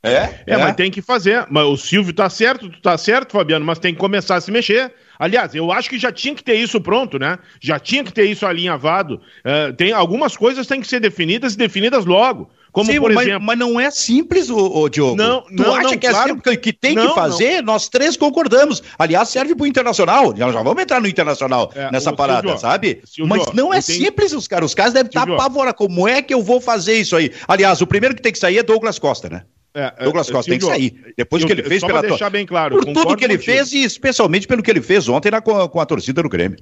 [0.02, 1.46] É, é, é, mas tem que fazer.
[1.50, 4.50] Mas o Silvio tá certo, tu tá certo, Fabiano, mas tem que começar a se
[4.50, 4.92] mexer.
[5.18, 7.38] Aliás, eu acho que já tinha que ter isso pronto, né?
[7.60, 9.20] Já tinha que ter isso alinhavado.
[9.44, 12.50] Uh, tem algumas coisas têm que ser definidas e definidas logo.
[12.72, 13.46] Como, Sim, por mas, exemplo...
[13.46, 15.16] mas não é simples, o, Diogo.
[15.16, 16.28] Não, tu não, acha não, que é claro.
[16.30, 17.62] simples, que tem não, que fazer?
[17.62, 18.82] Nós três concordamos.
[18.98, 20.34] Aliás, serve para o Internacional.
[20.36, 23.02] Já, já vamos entrar no Internacional é, nessa parada, sabe?
[23.26, 24.70] Mas não é simples, os caras.
[24.70, 25.78] Os caras devem estar apavorados.
[25.78, 27.32] Como é que eu vou fazer isso aí?
[27.48, 29.42] Aliás, o primeiro que tem que sair é Douglas Costa, né?
[29.72, 31.14] É, é Douglas Costa tem que sair.
[31.16, 33.82] Depois do que ele fez pela deixar bem claro, por tudo que ele fez e
[33.82, 36.58] especialmente pelo que ele fez ontem na, com, a, com a torcida do Grêmio.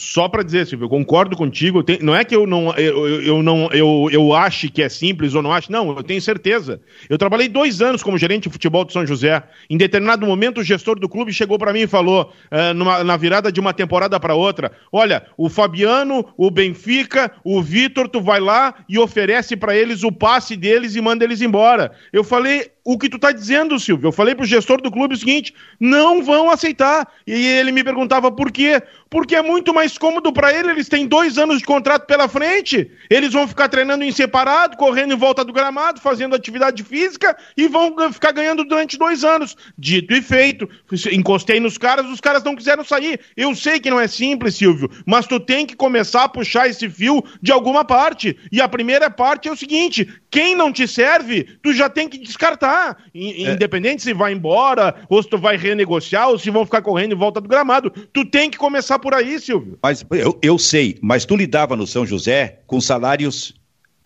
[0.00, 1.82] Só para dizer, Silvio, eu concordo contigo.
[1.82, 5.34] Tem, não é que eu não, eu, eu, não eu, eu ache que é simples
[5.34, 5.72] ou não acho.
[5.72, 6.80] Não, eu tenho certeza.
[7.10, 9.42] Eu trabalhei dois anos como gerente de futebol do São José.
[9.68, 13.16] Em determinado momento, o gestor do clube chegou para mim e falou, uh, numa, na
[13.16, 18.38] virada de uma temporada para outra: Olha, o Fabiano, o Benfica, o Vitor, tu vai
[18.38, 21.90] lá e oferece para eles o passe deles e manda eles embora.
[22.12, 24.08] Eu falei, o que tu tá dizendo, Silvio.
[24.08, 27.06] Eu falei pro gestor do clube o seguinte: não vão aceitar.
[27.26, 28.82] E ele me perguntava por quê?
[29.10, 30.70] porque é muito mais cômodo para ele.
[30.70, 32.90] Eles têm dois anos de contrato pela frente.
[33.08, 37.66] Eles vão ficar treinando em separado, correndo em volta do gramado, fazendo atividade física e
[37.68, 39.56] vão ficar ganhando durante dois anos.
[39.76, 40.68] Dito e feito.
[41.12, 43.20] Encostei nos caras, os caras não quiseram sair.
[43.36, 46.88] Eu sei que não é simples, Silvio, mas tu tem que começar a puxar esse
[46.88, 48.36] fio de alguma parte.
[48.52, 52.18] E a primeira parte é o seguinte: quem não te serve, tu já tem que
[52.18, 52.77] descartar.
[53.14, 53.52] É.
[53.52, 57.18] Independente se vai embora, ou se tu vai renegociar, ou se vão ficar correndo em
[57.18, 57.90] volta do gramado.
[57.90, 59.78] Tu tem que começar por aí, Silvio.
[59.82, 63.54] Mas eu, eu sei, mas tu lidava no São José com salários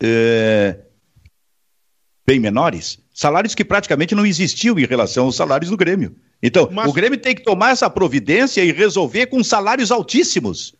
[0.01, 0.77] é,
[2.25, 6.15] bem menores, salários que praticamente não existiam em relação aos salários do Grêmio.
[6.41, 6.89] Então, mas...
[6.89, 10.75] o Grêmio tem que tomar essa providência e resolver com salários altíssimos.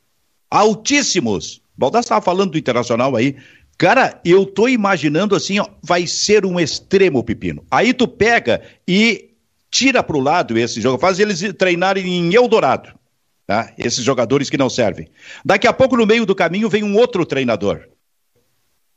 [0.50, 1.62] Altíssimos.
[1.76, 3.36] Baldassar estava falando do Internacional aí.
[3.78, 7.66] Cara, eu tô imaginando assim, ó, vai ser um extremo pepino.
[7.70, 9.32] Aí tu pega e
[9.70, 12.94] tira para o lado esse jogo, faz eles treinarem em Eldorado,
[13.48, 13.74] tá?
[13.78, 15.10] Esses jogadores que não servem.
[15.44, 17.88] Daqui a pouco no meio do caminho vem um outro treinador.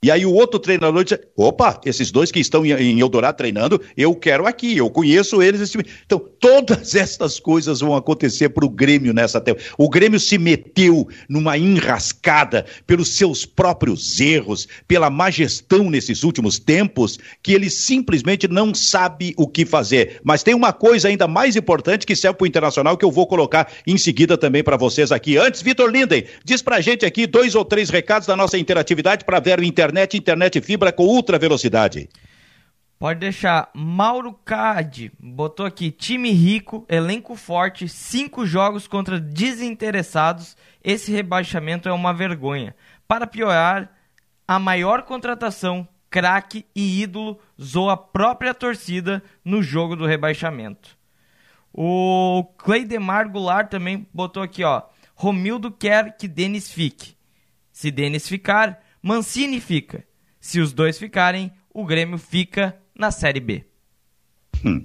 [0.06, 4.14] E aí o outro treinador diz: opa, esses dois que estão em Eldorado treinando, eu
[4.14, 5.74] quero aqui, eu conheço eles.
[6.04, 9.68] Então, todas essas coisas vão acontecer para o Grêmio nessa temporada.
[9.76, 16.60] O Grêmio se meteu numa enrascada pelos seus próprios erros, pela má gestão nesses últimos
[16.60, 20.20] tempos, que ele simplesmente não sabe o que fazer.
[20.22, 23.26] Mas tem uma coisa ainda mais importante que serve para o Internacional que eu vou
[23.26, 25.36] colocar em seguida também para vocês aqui.
[25.36, 29.40] Antes, Vitor Linden, diz para gente aqui dois ou três recados da nossa interatividade para
[29.40, 32.08] ver o Inter internet, internet fibra com ultra velocidade.
[32.98, 33.70] Pode deixar.
[33.74, 40.56] Mauro Cade botou aqui: time rico, elenco forte, cinco jogos contra desinteressados.
[40.82, 42.74] Esse rebaixamento é uma vergonha.
[43.08, 43.90] Para piorar,
[44.46, 50.96] a maior contratação, craque e ídolo, zoa a própria torcida no jogo do rebaixamento.
[51.72, 54.82] O Cleidemar Goulart também botou aqui: ó.
[55.14, 57.16] Romildo quer que Denis fique.
[57.72, 60.02] Se Denis ficar, Mancini fica.
[60.40, 63.64] Se os dois ficarem, o Grêmio fica na Série B.
[64.64, 64.84] Hum.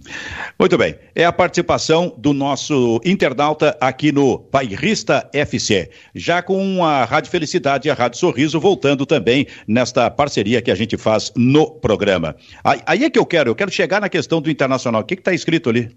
[0.59, 7.03] Muito bem, é a participação do nosso internauta aqui no Bairrista FC, já com a
[7.03, 11.71] Rádio Felicidade e a Rádio Sorriso voltando também nesta parceria que a gente faz no
[11.71, 12.35] programa.
[12.63, 15.01] Aí é que eu quero, eu quero chegar na questão do Internacional.
[15.01, 15.89] O que está escrito ali?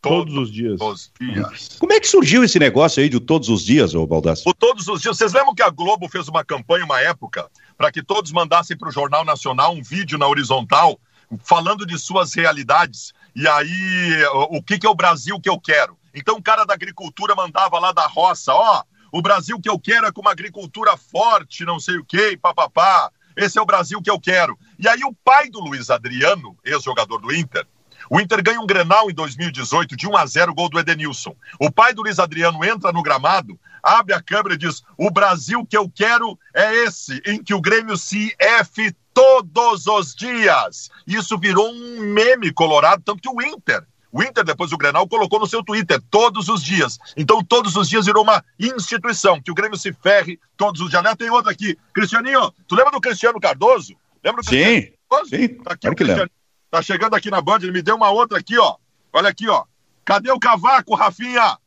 [0.00, 0.80] Todos os dias.
[0.80, 1.76] Os dias.
[1.78, 4.48] Como é que surgiu esse negócio aí de todos os dias, ô Baldasso?
[4.48, 5.16] O todos os dias.
[5.16, 8.88] Vocês lembram que a Globo fez uma campanha, uma época, para que todos mandassem para
[8.88, 10.98] o Jornal Nacional um vídeo na horizontal
[11.44, 13.12] falando de suas realidades?
[13.36, 15.98] E aí, o que, que é o Brasil que eu quero?
[16.14, 18.82] Então o cara da agricultura mandava lá da roça, ó,
[19.12, 23.10] o Brasil que eu quero é com uma agricultura forte, não sei o quê, papapá.
[23.36, 24.58] Esse é o Brasil que eu quero.
[24.78, 27.66] E aí o pai do Luiz Adriano, ex-jogador do Inter,
[28.10, 31.34] o Inter ganha um Grenal em 2018 de 1 a 0 gol do Edenilson.
[31.60, 35.64] O pai do Luiz Adriano entra no gramado, abre a câmera e diz: "O Brasil
[35.64, 40.90] que eu quero é esse, em que o Grêmio se F todos os dias".
[41.06, 45.38] Isso virou um meme colorado, tanto que o Inter o Inter, depois do Grenal, colocou
[45.38, 46.98] no seu Twitter todos os dias.
[47.16, 51.02] Então, todos os dias virou uma instituição, que o Grêmio se ferre todos os dias.
[51.16, 51.78] Tem outro aqui.
[51.94, 53.94] Cristianinho, tu lembra do Cristiano Cardoso?
[54.24, 55.30] Lembra do sim, Cristiano Cardoso?
[55.30, 56.30] Sim, tá aqui o Cristiano.
[56.70, 58.76] Tá chegando aqui na Band, ele me deu uma outra aqui, ó.
[59.12, 59.64] Olha aqui, ó.
[60.04, 61.58] Cadê o cavaco, Rafinha?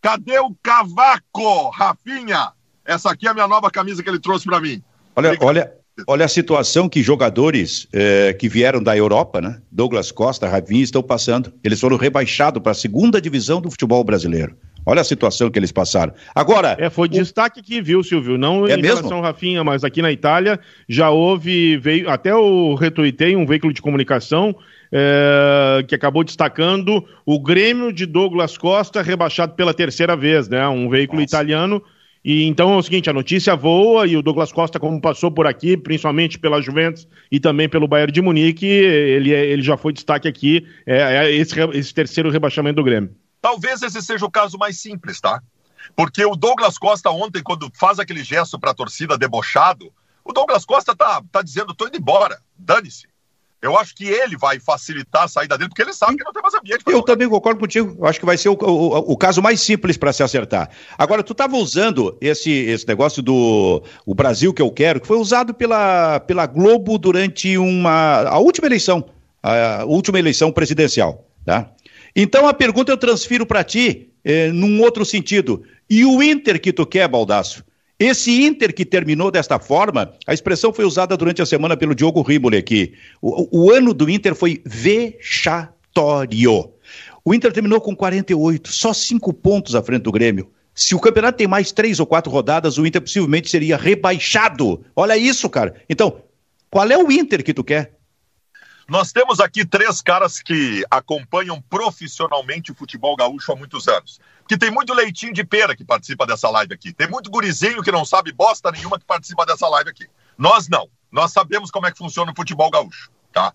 [0.00, 2.52] Cadê o cavaco, Rafinha?
[2.84, 4.82] Essa aqui é a minha nova camisa que ele trouxe para mim.
[5.16, 5.72] Olha, olha,
[6.06, 9.60] olha a situação que jogadores eh, que vieram da Europa, né?
[9.70, 11.52] Douglas Costa, Rafinha, estão passando.
[11.64, 14.56] Eles foram rebaixados para a segunda divisão do futebol brasileiro.
[14.90, 16.12] Olha a situação que eles passaram.
[16.34, 16.76] Agora.
[16.76, 17.10] É, foi o...
[17.10, 18.36] destaque que viu, Silvio.
[18.36, 18.96] Não é em mesmo?
[18.96, 21.76] relação Rafinha, mas aqui na Itália já houve.
[21.76, 24.52] Veio, até eu retuitei um veículo de comunicação
[24.90, 30.66] é, que acabou destacando o Grêmio de Douglas Costa rebaixado pela terceira vez, né?
[30.66, 31.36] Um veículo Nossa.
[31.36, 31.80] italiano.
[32.24, 35.46] E então é o seguinte, a notícia voa e o Douglas Costa, como passou por
[35.46, 39.92] aqui, principalmente pela Juventus e também pelo Bayern de Munique, ele, é, ele já foi
[39.92, 43.10] destaque aqui, é, é esse, esse terceiro rebaixamento do Grêmio.
[43.40, 45.42] Talvez esse seja o caso mais simples, tá?
[45.96, 49.92] Porque o Douglas Costa ontem, quando faz aquele gesto para a torcida debochado,
[50.24, 53.08] o Douglas Costa tá, tá dizendo, tô indo embora, dane-se.
[53.62, 56.42] Eu acho que ele vai facilitar a saída dele, porque ele sabe que não tem
[56.42, 56.82] mais ambiente.
[56.86, 57.94] Eu também concordo contigo.
[57.98, 60.70] Eu acho que vai ser o, o, o caso mais simples para se acertar.
[60.96, 65.18] Agora, tu estava usando esse, esse negócio do o Brasil que eu quero, que foi
[65.18, 69.04] usado pela, pela Globo durante uma, a última eleição,
[69.42, 71.26] a última eleição presidencial.
[71.44, 71.70] Tá?
[72.14, 75.62] Então a pergunta eu transfiro para ti eh, num outro sentido.
[75.88, 77.64] E o Inter que tu quer, Baldaço?
[77.98, 82.22] Esse Inter que terminou desta forma, a expressão foi usada durante a semana pelo Diogo
[82.22, 82.94] Rimoli aqui.
[83.20, 86.70] O, o ano do Inter foi vexatório.
[87.22, 90.50] O Inter terminou com 48, só cinco pontos à frente do Grêmio.
[90.74, 94.82] Se o campeonato tem mais três ou quatro rodadas, o Inter possivelmente seria rebaixado.
[94.96, 95.74] Olha isso, cara.
[95.86, 96.22] Então,
[96.70, 97.99] qual é o Inter que tu quer?
[98.90, 104.18] Nós temos aqui três caras que acompanham profissionalmente o futebol gaúcho há muitos anos.
[104.48, 106.92] Que tem muito leitinho de pera que participa dessa live aqui.
[106.92, 110.08] Tem muito gurizinho que não sabe bosta nenhuma que participa dessa live aqui.
[110.36, 110.90] Nós não.
[111.08, 113.54] Nós sabemos como é que funciona o futebol gaúcho, tá?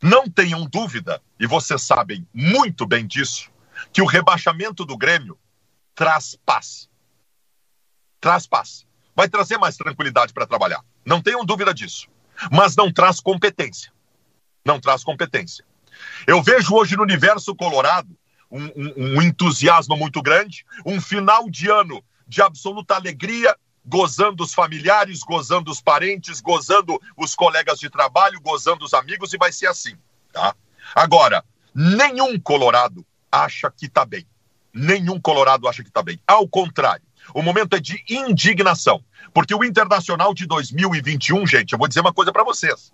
[0.00, 3.50] Não tenham dúvida, e vocês sabem muito bem disso,
[3.92, 5.36] que o rebaixamento do Grêmio
[5.92, 6.88] traz paz.
[8.20, 8.86] Traz paz.
[9.16, 10.84] Vai trazer mais tranquilidade para trabalhar.
[11.04, 12.06] Não tenham dúvida disso.
[12.52, 13.97] Mas não traz competência
[14.64, 15.64] não traz competência.
[16.26, 18.08] Eu vejo hoje no universo colorado
[18.50, 24.52] um, um, um entusiasmo muito grande, um final de ano de absoluta alegria, gozando os
[24.52, 29.66] familiares, gozando os parentes, gozando os colegas de trabalho, gozando os amigos, e vai ser
[29.66, 29.96] assim,
[30.32, 30.54] tá?
[30.94, 31.44] Agora,
[31.74, 34.26] nenhum colorado acha que tá bem.
[34.72, 36.20] Nenhum colorado acha que tá bem.
[36.26, 37.04] Ao contrário,
[37.34, 39.02] o momento é de indignação.
[39.32, 42.92] Porque o Internacional de 2021, gente, eu vou dizer uma coisa para vocês.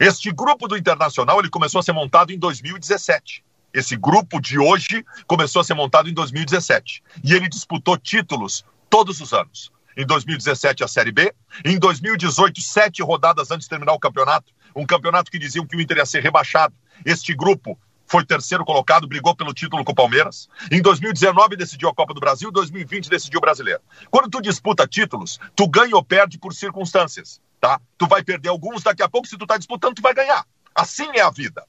[0.00, 3.44] Este grupo do Internacional ele começou a ser montado em 2017.
[3.74, 7.02] Esse grupo de hoje começou a ser montado em 2017.
[7.24, 9.72] E ele disputou títulos todos os anos.
[9.96, 11.34] Em 2017, a Série B.
[11.64, 14.52] Em 2018, sete rodadas antes de terminar o campeonato.
[14.74, 16.72] Um campeonato que diziam que o Inter ia ser rebaixado.
[17.04, 17.76] Este grupo
[18.06, 20.48] foi terceiro colocado, brigou pelo título com o Palmeiras.
[20.70, 23.80] Em 2019 decidiu a Copa do Brasil, 2020 decidiu o Brasileiro.
[24.12, 27.80] Quando tu disputa títulos, tu ganha ou perde por circunstâncias tá?
[27.96, 30.44] Tu vai perder alguns, daqui a pouco, se tu tá disputando, tu vai ganhar.
[30.74, 31.64] Assim é a vida.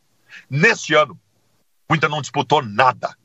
[0.49, 1.19] Neste ano,
[1.89, 3.15] o Inter não disputou nada.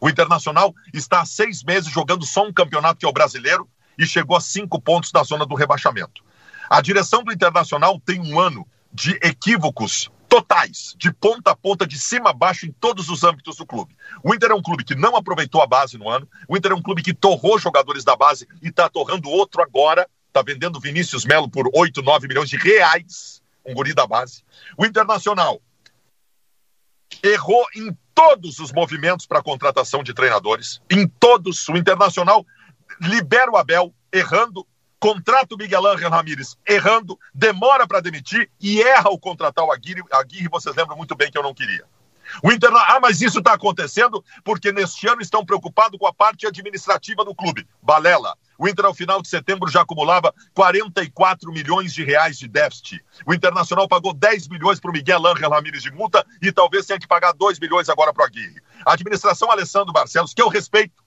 [0.00, 4.06] O Internacional está há seis meses jogando só um campeonato que é o brasileiro e
[4.06, 6.24] chegou a cinco pontos da zona do rebaixamento.
[6.68, 11.98] A direção do Internacional tem um ano de equívocos totais, de ponta a ponta, de
[11.98, 13.96] cima a baixo, em todos os âmbitos do clube.
[14.22, 16.74] O Inter é um clube que não aproveitou a base no ano, o Inter é
[16.74, 21.24] um clube que torrou jogadores da base e está torrando outro agora, está vendendo Vinícius
[21.24, 24.44] Melo por 8, 9 milhões de reais, um guri da base.
[24.76, 25.60] O Internacional
[27.22, 31.66] errou em todos os movimentos para contratação de treinadores, em todos.
[31.68, 32.44] O Internacional
[33.00, 34.66] libera o Abel, errando,
[35.00, 40.02] contrata o Miguel Ángel Ramírez, errando, demora para demitir e erra o contratar o Aguirre.
[40.12, 41.84] Aguirre, vocês lembram muito bem que eu não queria.
[42.42, 46.46] O Inter, ah, mas isso está acontecendo porque neste ano estão preocupados com a parte
[46.46, 47.66] administrativa do clube.
[47.82, 48.36] Balela.
[48.58, 53.04] O Inter, ao final de setembro, já acumulava 44 milhões de reais de déficit.
[53.26, 56.98] O Internacional pagou 10 milhões para o Miguel Ángel Ramírez de multa e talvez tenha
[56.98, 58.62] que pagar 2 milhões agora para o Aguirre.
[58.84, 61.04] A administração Alessandro Barcelos, que eu respeito,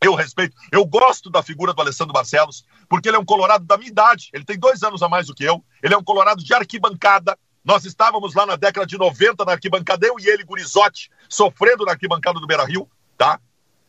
[0.00, 3.76] eu respeito, eu gosto da figura do Alessandro Barcelos, porque ele é um colorado da
[3.76, 6.42] minha idade, ele tem dois anos a mais do que eu, ele é um colorado
[6.42, 11.10] de arquibancada, nós estávamos lá na década de 90 na arquibancada, eu e ele, Gurizotti,
[11.28, 13.40] sofrendo na arquibancada do Beira Rio, tá?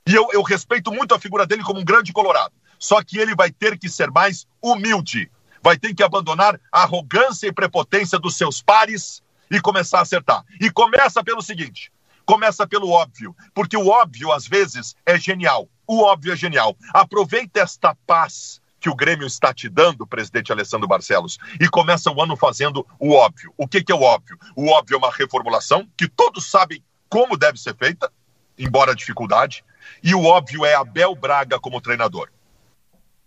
[0.08, 2.54] E eu, eu respeito muito a figura dele como um grande colorado.
[2.80, 5.30] Só que ele vai ter que ser mais humilde,
[5.62, 10.44] vai ter que abandonar a arrogância e prepotência dos seus pares e começar a acertar.
[10.60, 11.92] E começa pelo seguinte:
[12.26, 15.68] começa pelo óbvio, porque o óbvio às vezes é genial.
[15.86, 16.78] O óbvio é genial.
[16.94, 22.22] Aproveita esta paz que o Grêmio está te dando, presidente Alessandro Barcelos, e começa o
[22.22, 23.54] ano fazendo o óbvio.
[23.58, 24.38] O que, que é o óbvio?
[24.56, 28.12] O óbvio é uma reformulação que todos sabem como deve ser feita,
[28.58, 29.64] embora a dificuldade,
[30.04, 32.30] e o óbvio é Abel Braga como treinador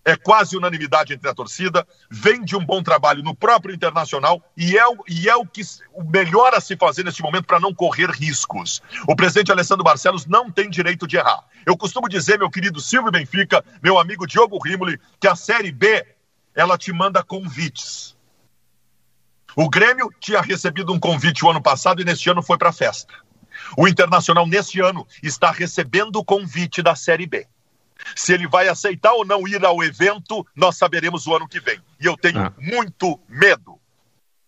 [0.04, 4.76] é quase unanimidade entre a torcida, vem de um bom trabalho no próprio Internacional e
[4.76, 7.72] é, o, e é o que o melhor a se fazer neste momento para não
[7.72, 8.82] correr riscos.
[9.06, 11.44] O presidente Alessandro Barcelos não tem direito de errar.
[11.64, 16.04] Eu costumo dizer, meu querido Silvio Benfica, meu amigo Diogo Rimoli, que a Série B
[16.54, 18.16] ela te manda convites.
[19.54, 22.72] O Grêmio tinha recebido um convite o ano passado e neste ano foi para a
[22.72, 23.14] festa.
[23.76, 27.46] O Internacional, neste ano, está recebendo o convite da Série B.
[28.14, 31.78] Se ele vai aceitar ou não ir ao evento, nós saberemos o ano que vem.
[32.00, 32.52] E eu tenho ah.
[32.58, 33.78] muito medo.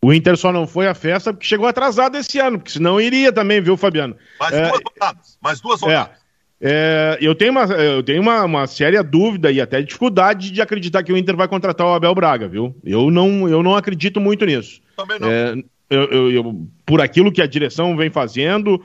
[0.02, 3.32] O Inter só não foi à festa porque chegou atrasado esse ano, porque senão iria
[3.32, 4.14] também, viu, Fabiano?
[4.38, 5.38] Mais é, duas rodadas.
[5.42, 6.24] Mais duas é, rodadas.
[6.60, 11.02] É, eu tenho, uma, eu tenho uma, uma séria dúvida e até dificuldade de acreditar
[11.02, 12.76] que o Inter vai contratar o Abel Braga, viu?
[12.84, 14.80] Eu não, eu não acredito muito nisso.
[14.96, 15.30] Também não.
[15.30, 15.54] É,
[15.88, 18.82] eu, eu, eu, por aquilo que a direção vem fazendo, é,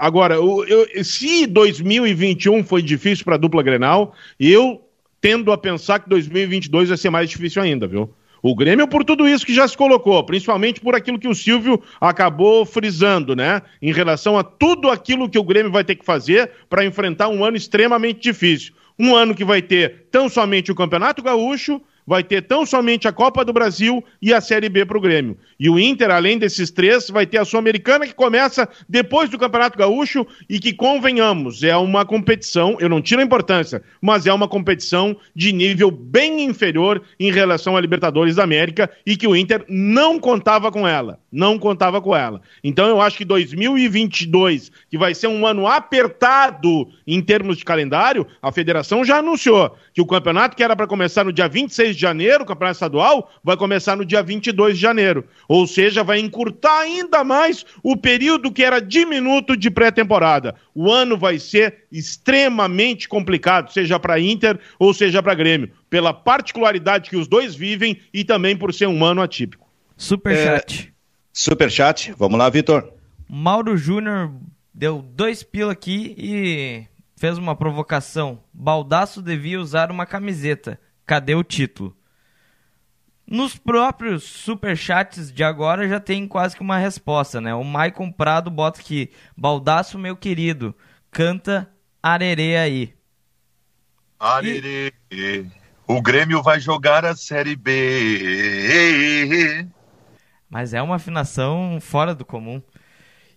[0.00, 4.82] agora, eu, eu, se 2021 foi difícil para a dupla Grenal, eu
[5.20, 8.12] tendo a pensar que 2022 vai ser mais difícil ainda, viu?
[8.42, 11.82] O Grêmio por tudo isso que já se colocou, principalmente por aquilo que o Silvio
[12.00, 13.62] acabou frisando, né?
[13.82, 17.44] Em relação a tudo aquilo que o Grêmio vai ter que fazer para enfrentar um
[17.44, 18.72] ano extremamente difícil.
[18.98, 23.12] Um ano que vai ter tão somente o Campeonato Gaúcho, vai ter tão somente a
[23.12, 25.36] Copa do Brasil e a Série B para o Grêmio.
[25.60, 29.76] E o Inter, além desses três, vai ter a Sul-Americana que começa depois do Campeonato
[29.76, 34.48] Gaúcho e que, convenhamos, é uma competição, eu não tiro a importância, mas é uma
[34.48, 39.66] competição de nível bem inferior em relação à Libertadores da América e que o Inter
[39.68, 41.20] não contava com ela.
[41.30, 42.40] Não contava com ela.
[42.64, 48.26] Então eu acho que 2022, que vai ser um ano apertado em termos de calendário,
[48.40, 51.97] a federação já anunciou que o campeonato que era para começar no dia 26 de
[52.00, 55.24] janeiro, o campeonato estadual, vai começar no dia 22 de janeiro.
[55.48, 60.54] Ou seja, vai encurtar ainda mais o período que era diminuto de pré-temporada.
[60.74, 67.10] O ano vai ser extremamente complicado, seja para Inter ou seja para Grêmio, pela particularidade
[67.10, 69.68] que os dois vivem e também por ser um ano atípico.
[69.96, 70.88] Superchat.
[70.88, 70.92] É,
[71.32, 72.92] superchat, vamos lá, Vitor.
[73.28, 74.32] Mauro Júnior
[74.72, 76.86] deu dois pila aqui e
[77.18, 78.40] fez uma provocação.
[78.54, 80.80] Baldaço devia usar uma camiseta.
[81.08, 81.96] Cadê o título?
[83.26, 87.54] Nos próprios superchats de agora já tem quase que uma resposta, né?
[87.54, 90.74] O Maicon Prado bota aqui: Baldaço, meu querido,
[91.10, 91.66] canta
[92.02, 92.94] Arerê aí.
[94.20, 95.46] Arerê, e...
[95.86, 99.66] o Grêmio vai jogar a Série B.
[100.50, 102.60] Mas é uma afinação fora do comum.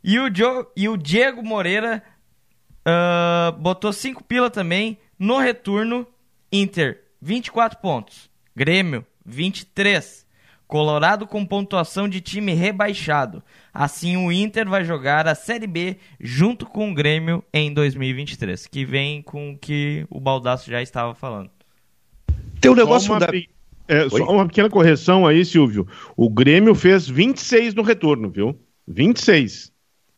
[0.03, 0.67] E o, jo...
[0.75, 2.03] e o Diego Moreira
[2.85, 4.99] uh, botou 5 pila também.
[5.17, 6.05] No retorno,
[6.51, 8.29] Inter, 24 pontos.
[8.55, 10.25] Grêmio, 23.
[10.67, 13.43] Colorado com pontuação de time rebaixado.
[13.73, 18.85] Assim, o Inter vai jogar a Série B junto com o Grêmio em 2023, que
[18.85, 21.49] vem com o que o Baldaço já estava falando.
[22.59, 23.27] Tem um negócio da...
[23.87, 25.85] É, só uma pequena correção aí, Silvio.
[26.15, 28.57] O Grêmio fez 26 no retorno, viu?
[28.87, 29.70] 26.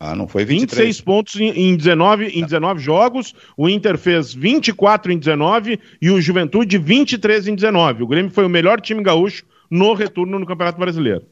[0.05, 0.87] Ah, não foi 23.
[0.87, 3.33] 26 pontos em, em, 19, em 19 jogos.
[3.55, 8.03] O Inter fez 24 em 19 e o Juventude 23 em 19.
[8.03, 11.23] O Grêmio foi o melhor time gaúcho no retorno no Campeonato Brasileiro.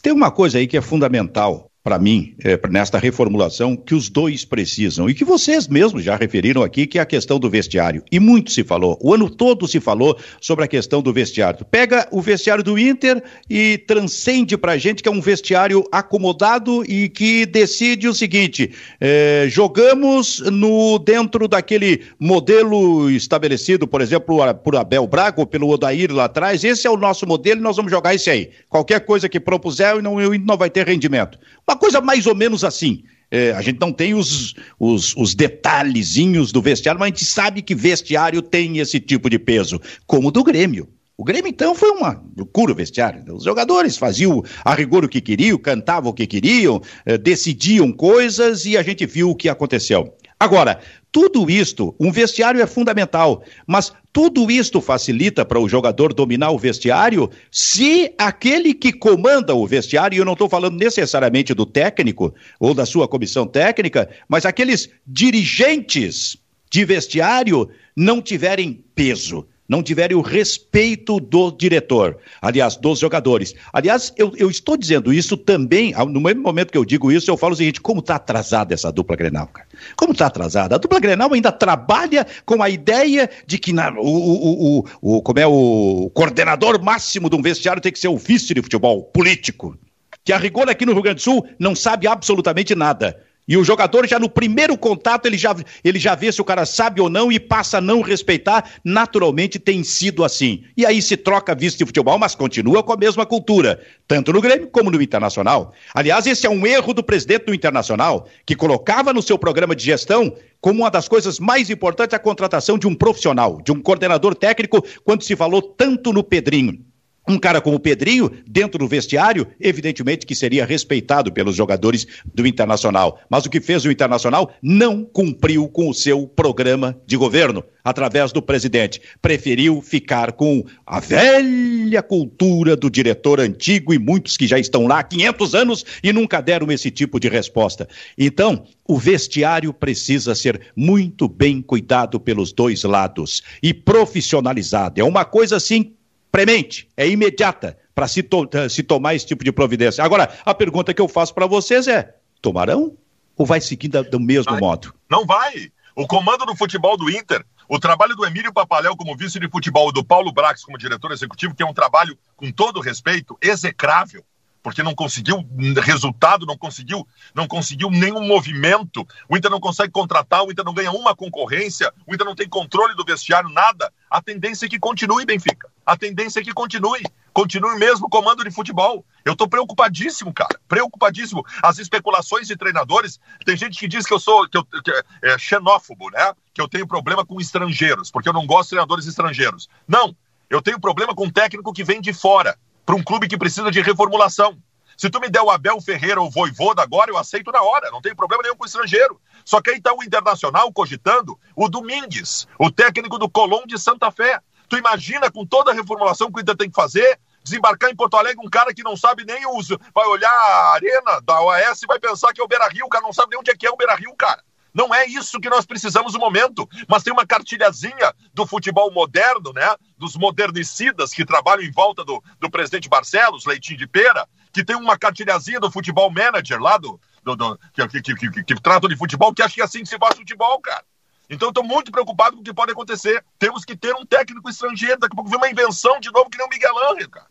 [0.00, 4.44] Tem uma coisa aí que é fundamental para mim, é, nesta reformulação, que os dois
[4.44, 8.02] precisam, e que vocês mesmos já referiram aqui, que é a questão do vestiário.
[8.10, 11.64] E muito se falou, o ano todo se falou sobre a questão do vestiário.
[11.64, 16.84] Pega o vestiário do Inter e transcende para a gente que é um vestiário acomodado
[16.84, 24.76] e que decide o seguinte: é, jogamos no dentro daquele modelo estabelecido, por exemplo, por
[24.76, 26.64] Abel Braga ou pelo Odair lá atrás.
[26.64, 28.50] Esse é o nosso modelo e nós vamos jogar esse aí.
[28.68, 31.38] Qualquer coisa que propuser, não, não vai ter rendimento.
[31.68, 33.02] Uma coisa mais ou menos assim.
[33.30, 37.60] É, a gente não tem os, os, os, detalhezinhos do vestiário, mas a gente sabe
[37.60, 40.88] que vestiário tem esse tipo de peso, como o do Grêmio.
[41.14, 43.22] O Grêmio, então, foi uma loucura o vestiário.
[43.34, 48.64] Os jogadores faziam a rigor o que queriam, cantavam o que queriam, eh, decidiam coisas
[48.64, 50.14] e a gente viu o que aconteceu.
[50.40, 50.78] Agora,
[51.10, 56.58] tudo isto, um vestiário é fundamental, mas tudo isto facilita para o jogador dominar o
[56.58, 57.28] vestiário?
[57.50, 62.72] Se aquele que comanda o vestiário, e eu não estou falando necessariamente do técnico ou
[62.72, 66.36] da sua comissão técnica, mas aqueles dirigentes
[66.70, 73.54] de vestiário não tiverem peso não tiverem o respeito do diretor, aliás, dos jogadores.
[73.72, 77.36] Aliás, eu, eu estou dizendo isso também, no mesmo momento que eu digo isso, eu
[77.36, 79.68] falo o seguinte: como está atrasada essa dupla Grenal, cara?
[79.94, 80.74] Como está atrasada?
[80.74, 85.22] A dupla Grenal ainda trabalha com a ideia de que na, o, o, o, o,
[85.22, 89.02] como é o coordenador máximo de um vestiário tem que ser o vice de futebol
[89.02, 89.76] político.
[90.24, 93.22] Que a rigor aqui no Rio Grande do Sul não sabe absolutamente nada.
[93.48, 96.66] E o jogador já no primeiro contato ele já, ele já vê se o cara
[96.66, 98.70] sabe ou não e passa a não respeitar.
[98.84, 100.64] Naturalmente tem sido assim.
[100.76, 104.42] E aí se troca visto de futebol, mas continua com a mesma cultura, tanto no
[104.42, 105.72] Grêmio como no Internacional.
[105.94, 109.84] Aliás, esse é um erro do presidente do Internacional, que colocava no seu programa de
[109.84, 114.34] gestão como uma das coisas mais importantes a contratação de um profissional, de um coordenador
[114.34, 116.87] técnico, quando se falou tanto no Pedrinho
[117.28, 122.46] um cara como o Pedrinho, dentro do vestiário, evidentemente que seria respeitado pelos jogadores do
[122.46, 123.20] Internacional.
[123.28, 128.32] Mas o que fez o Internacional não cumpriu com o seu programa de governo, através
[128.32, 129.00] do presidente.
[129.22, 135.00] Preferiu ficar com a velha cultura do diretor antigo e muitos que já estão lá
[135.00, 137.88] há 500 anos e nunca deram esse tipo de resposta.
[138.16, 145.00] Então, o vestiário precisa ser muito bem cuidado pelos dois lados e profissionalizado.
[145.00, 145.94] É uma coisa assim
[146.30, 150.04] premente, é imediata para se, to eh, se tomar esse tipo de providência.
[150.04, 152.96] Agora, a pergunta que eu faço para vocês é: tomarão
[153.36, 154.60] ou vai seguir da, do mesmo vai.
[154.60, 154.94] modo?
[155.10, 155.72] Não vai.
[155.94, 159.92] O comando do futebol do Inter, o trabalho do Emílio Papaléu como vice de futebol,
[159.92, 164.24] do Paulo Brax como diretor executivo, que é um trabalho, com todo respeito, execrável,
[164.68, 165.48] porque não conseguiu
[165.82, 169.06] resultado, não conseguiu, não conseguiu nenhum movimento.
[169.26, 172.46] O Inter não consegue contratar, o Inter não ganha uma concorrência, o Inter não tem
[172.46, 173.90] controle do vestiário, nada.
[174.10, 175.70] A tendência é que continue, Benfica.
[175.86, 177.02] A tendência é que continue.
[177.32, 179.06] Continue o mesmo comando de futebol.
[179.24, 180.60] Eu tô preocupadíssimo, cara.
[180.68, 181.42] Preocupadíssimo.
[181.62, 183.18] As especulações de treinadores.
[183.46, 184.92] Tem gente que diz que eu sou que eu, que
[185.22, 186.34] é, xenófobo, né?
[186.52, 189.66] Que eu tenho problema com estrangeiros, porque eu não gosto de treinadores estrangeiros.
[189.88, 190.14] Não.
[190.50, 192.58] Eu tenho problema com um técnico que vem de fora,
[192.88, 194.56] para um clube que precisa de reformulação.
[194.96, 197.90] Se tu me der o Abel Ferreira ou o Voivoda agora, eu aceito na hora,
[197.90, 199.20] não tem problema nenhum com o estrangeiro.
[199.44, 204.10] Só que aí está o Internacional cogitando o Domingues, o técnico do Colón de Santa
[204.10, 204.40] Fé.
[204.70, 208.16] Tu imagina com toda a reformulação que o Inter tem que fazer, desembarcar em Porto
[208.16, 211.82] Alegre um cara que não sabe nem o uso, vai olhar a arena da OAS
[211.82, 213.66] e vai pensar que é o Beira-Rio, o cara não sabe nem onde é que
[213.66, 214.42] é o Beira-Rio, cara.
[214.72, 219.52] Não é isso que nós precisamos no momento, mas tem uma cartilhazinha do futebol moderno,
[219.52, 219.74] né?
[219.96, 224.76] Dos modernicidas que trabalham em volta do, do presidente Barcelos, Leitinho de Pera, que tem
[224.76, 228.88] uma cartilhazinha do futebol manager lá do, do, do que, que, que, que, que trata
[228.88, 230.84] de futebol, que acha que é assim que se faz futebol, cara.
[231.30, 233.22] Então estou muito preocupado com o que pode acontecer.
[233.38, 236.38] Temos que ter um técnico estrangeiro, daqui a pouco vem uma invenção de novo que
[236.38, 237.26] nem o Miguel Ángel, cara.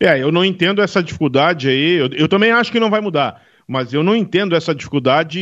[0.00, 1.94] É, eu não entendo essa dificuldade aí.
[1.94, 5.38] Eu, eu também acho que não vai mudar mas eu não entendo essa dificuldade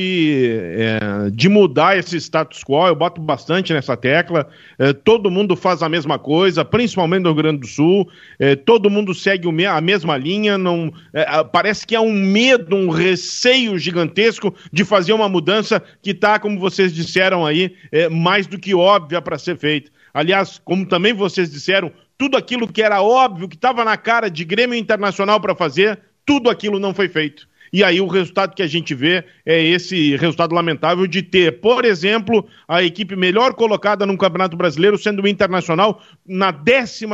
[0.77, 2.89] é, de mudar esse status quo.
[2.89, 4.49] Eu boto bastante nessa tecla.
[4.77, 8.11] É, todo mundo faz a mesma coisa, principalmente no Rio Grande do Sul.
[8.37, 10.59] É, todo mundo segue a mesma linha.
[10.59, 16.11] Não, é, parece que há um medo, um receio gigantesco de fazer uma mudança que
[16.11, 19.93] está, como vocês disseram aí, é, mais do que óbvia para ser feita.
[20.13, 24.45] Aliás, como também vocês disseram, tudo aquilo que era óbvio, que estava na cara de
[24.45, 27.47] Grêmio Internacional para fazer, tudo aquilo não foi feito.
[27.73, 31.85] E aí o resultado que a gente vê é esse resultado lamentável de ter, por
[31.85, 37.07] exemplo, a equipe melhor colocada no Campeonato Brasileiro sendo o Internacional na 12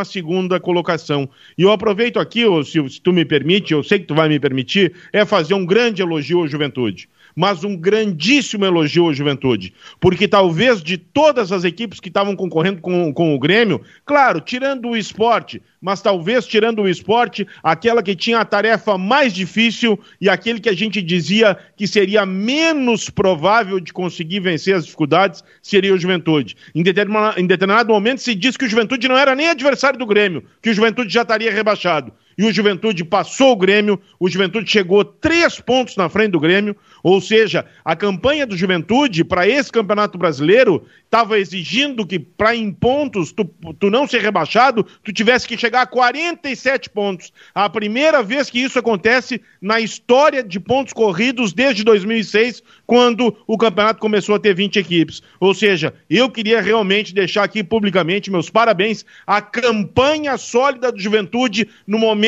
[0.61, 1.29] colocação.
[1.57, 4.39] E eu aproveito aqui, se, se tu me permite, eu sei que tu vai me
[4.39, 9.75] permitir, é fazer um grande elogio à juventude mas um grandíssimo elogio à juventude.
[10.01, 14.89] Porque talvez de todas as equipes que estavam concorrendo com, com o Grêmio, claro, tirando
[14.89, 20.29] o esporte, mas talvez tirando o esporte, aquela que tinha a tarefa mais difícil e
[20.29, 25.93] aquele que a gente dizia que seria menos provável de conseguir vencer as dificuldades, seria
[25.93, 26.57] o Juventude.
[26.75, 30.07] Em determinado, em determinado momento se diz que o Juventude não era nem adversário do
[30.07, 34.71] Grêmio, que o Juventude já estaria rebaixado e o Juventude passou o Grêmio, o Juventude
[34.71, 39.71] chegou três pontos na frente do Grêmio, ou seja, a campanha do Juventude para esse
[39.71, 43.45] Campeonato Brasileiro estava exigindo que, para em pontos, tu,
[43.79, 47.33] tu não ser rebaixado, tu tivesse que chegar a 47 pontos.
[47.55, 53.59] A primeira vez que isso acontece na história de pontos corridos desde 2006, quando o
[53.59, 55.23] campeonato começou a ter 20 equipes.
[55.39, 61.69] Ou seja, eu queria realmente deixar aqui publicamente meus parabéns à campanha sólida do Juventude
[61.87, 62.22] no momento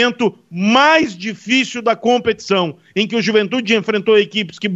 [0.50, 4.68] mais difícil da competição, em que o Juventude enfrentou equipes que,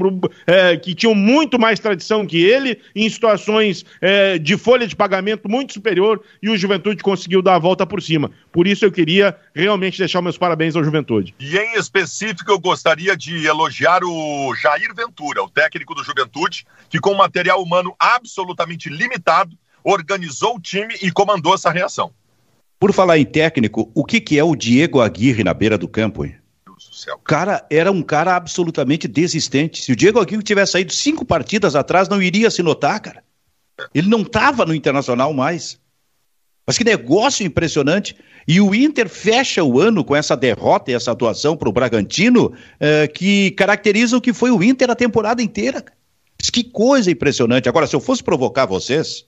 [0.46, 5.48] é, que tinham muito mais tradição que ele, em situações é, de folha de pagamento
[5.48, 8.30] muito superior e o Juventude conseguiu dar a volta por cima.
[8.52, 11.34] Por isso eu queria realmente deixar meus parabéns ao Juventude.
[11.38, 16.98] E em específico eu gostaria de elogiar o Jair Ventura, o técnico do Juventude, que
[16.98, 22.12] com material humano absolutamente limitado organizou o time e comandou essa reação.
[22.78, 26.24] Por falar em técnico, o que, que é o Diego Aguirre na beira do campo,
[26.24, 26.36] hein?
[27.14, 29.82] O cara era um cara absolutamente desistente.
[29.82, 33.22] Se o Diego Aguirre tivesse saído cinco partidas atrás, não iria se notar, cara.
[33.94, 35.78] Ele não estava no Internacional mais.
[36.66, 38.16] Mas que negócio impressionante.
[38.46, 42.52] E o Inter fecha o ano com essa derrota e essa atuação para o Bragantino,
[42.80, 45.84] eh, que caracteriza o que foi o Inter a temporada inteira.
[46.52, 47.68] Que coisa impressionante.
[47.68, 49.24] Agora, se eu fosse provocar vocês,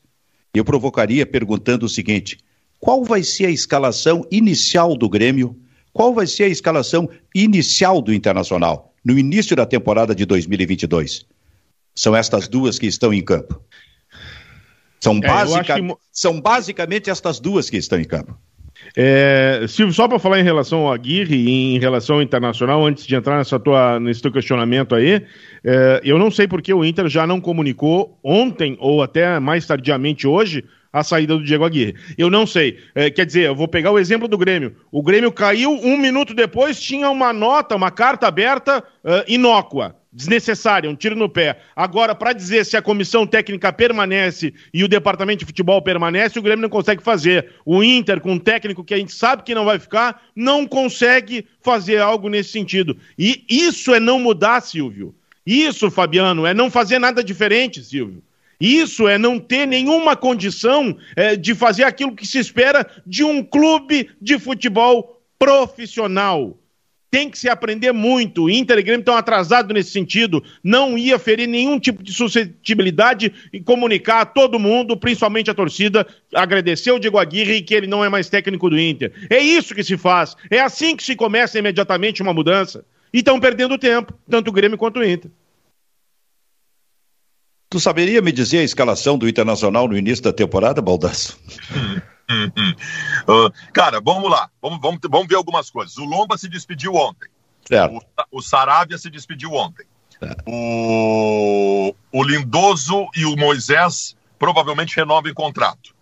[0.55, 2.39] eu provocaria perguntando o seguinte:
[2.81, 5.55] qual vai ser a escalação inicial do Grêmio?
[5.93, 11.27] Qual vai ser a escalação inicial do Internacional no início da temporada de 2022?
[11.95, 13.61] São estas duas que estão em campo.
[14.99, 15.75] São, é, basica...
[15.75, 15.95] que...
[16.11, 18.37] São basicamente estas duas que estão em campo.
[18.97, 23.07] É, Silvio, só para falar em relação ao Aguirre e em relação ao Internacional, antes
[23.07, 25.23] de entrar nessa tua, nesse teu questionamento aí,
[25.63, 30.27] é, eu não sei porque o Inter já não comunicou ontem ou até mais tardiamente
[30.27, 31.95] hoje a saída do Diego Aguirre.
[32.19, 32.79] Eu não sei.
[32.95, 34.77] É, quer dizer, eu vou pegar o exemplo do Grêmio.
[34.91, 40.91] O Grêmio caiu, um minuto depois tinha uma nota, uma carta aberta uh, inócua desnecessária,
[40.91, 41.61] um tiro no pé.
[41.75, 46.43] Agora, para dizer se a comissão técnica permanece e o departamento de futebol permanece, o
[46.43, 47.53] Grêmio não consegue fazer.
[47.65, 51.47] O Inter, com um técnico que a gente sabe que não vai ficar, não consegue
[51.63, 52.97] fazer algo nesse sentido.
[53.17, 55.15] E isso é não mudar, Silvio.
[55.47, 58.23] Isso, Fabiano, é não fazer nada diferente, Silvio.
[58.61, 63.43] Isso é não ter nenhuma condição é, de fazer aquilo que se espera de um
[63.43, 66.59] clube de futebol profissional.
[67.11, 68.49] tem que se aprender muito.
[68.49, 70.45] Inter e Grêmio estão atrasados nesse sentido.
[70.63, 76.07] Não ia ferir nenhum tipo de suscetibilidade e comunicar a todo mundo, principalmente a torcida,
[76.33, 79.13] agradecer o Diego Aguirre e que ele não é mais técnico do Inter.
[79.29, 80.37] É isso que se faz.
[80.49, 82.85] É assim que se começa imediatamente uma mudança.
[83.13, 85.33] E estão perdendo tempo, tanto o Grêmio quanto o Inter.
[87.71, 91.39] Tu saberia me dizer a escalação do Internacional no início da temporada, Baldasso?
[93.29, 94.51] uh, cara, vamos lá.
[94.61, 95.97] Vamos, vamos, vamos ver algumas coisas.
[95.97, 97.29] O Lomba se despediu ontem.
[97.65, 98.05] Certo.
[98.33, 99.87] O, o Saravia se despediu ontem.
[100.45, 105.95] O, o Lindoso e o Moisés provavelmente renovam contrato.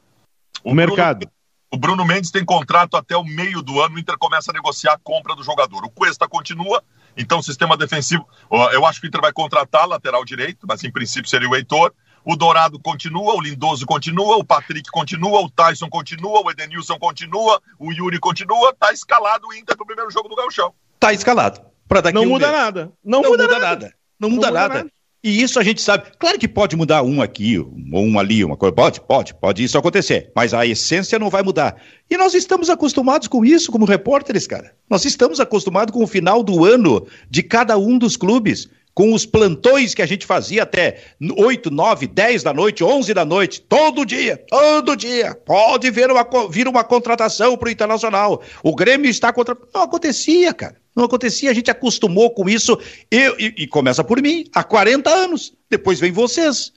[0.64, 1.26] O, o mercado.
[1.26, 1.32] Bruno,
[1.70, 3.96] o Bruno Mendes tem contrato até o meio do ano.
[3.96, 5.84] O Inter começa a negociar a compra do jogador.
[5.84, 6.82] O Cuesta continua.
[7.18, 8.26] Então, sistema defensivo,
[8.72, 11.92] eu acho que o Inter vai contratar lateral direito, mas em princípio seria o Heitor.
[12.24, 17.60] O Dourado continua, o Lindoso continua, o Patrick continua, o Tyson continua, o Edenilson continua,
[17.78, 18.74] o Yuri continua.
[18.78, 20.72] Tá escalado o Inter pro primeiro jogo do Gauchão.
[21.00, 21.60] Tá escalado.
[21.88, 22.58] Pra daqui não um muda mês.
[22.58, 22.92] nada.
[23.02, 23.66] Não, não muda, muda nada.
[23.66, 23.94] nada.
[24.20, 24.74] Não, não muda, muda nada.
[24.74, 24.90] nada.
[25.22, 26.12] E isso a gente sabe.
[26.16, 28.74] Claro que pode mudar um aqui, um ali, uma coisa.
[28.74, 30.30] Pode, pode, pode isso acontecer.
[30.34, 31.76] Mas a essência não vai mudar.
[32.08, 34.72] E nós estamos acostumados com isso como repórteres, cara.
[34.88, 38.68] Nós estamos acostumados com o final do ano de cada um dos clubes.
[38.94, 43.24] Com os plantões que a gente fazia até 8, 9, 10 da noite, 11 da
[43.24, 45.36] noite, todo dia, todo dia.
[45.46, 48.42] Pode vir uma, vir uma contratação para o Internacional.
[48.60, 49.56] O Grêmio está contra.
[49.72, 50.76] Não acontecia, cara.
[50.98, 52.76] Não acontecia, a gente acostumou com isso.
[53.08, 55.52] Eu, e, e começa por mim, há 40 anos.
[55.70, 56.72] Depois vem vocês.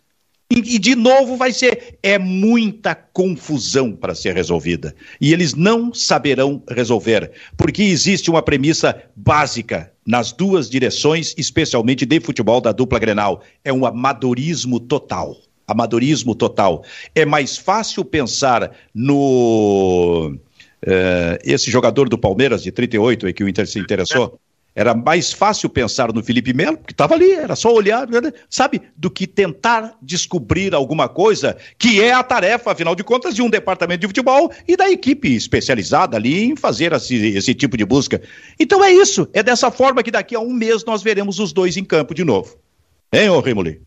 [0.47, 1.97] E, e de novo vai ser.
[2.03, 4.93] É muita confusão para ser resolvida.
[5.19, 7.31] E eles não saberão resolver.
[7.57, 13.41] Porque existe uma premissa básica nas duas direções, especialmente de futebol da dupla Grenal.
[13.63, 15.35] É um amadorismo total.
[15.67, 16.83] Amadorismo total.
[17.15, 20.37] É mais fácil pensar no
[20.85, 24.39] é, esse jogador do Palmeiras de 38 e que o Inter se interessou,
[24.73, 28.81] era mais fácil pensar no Felipe Melo, que estava ali, era só olhar, né, sabe,
[28.95, 33.49] do que tentar descobrir alguma coisa, que é a tarefa, afinal de contas, de um
[33.49, 38.21] departamento de futebol e da equipe especializada ali em fazer esse, esse tipo de busca.
[38.57, 41.75] Então é isso, é dessa forma que daqui a um mês nós veremos os dois
[41.75, 42.57] em campo de novo.
[43.11, 43.81] Hein, ô Rimoli?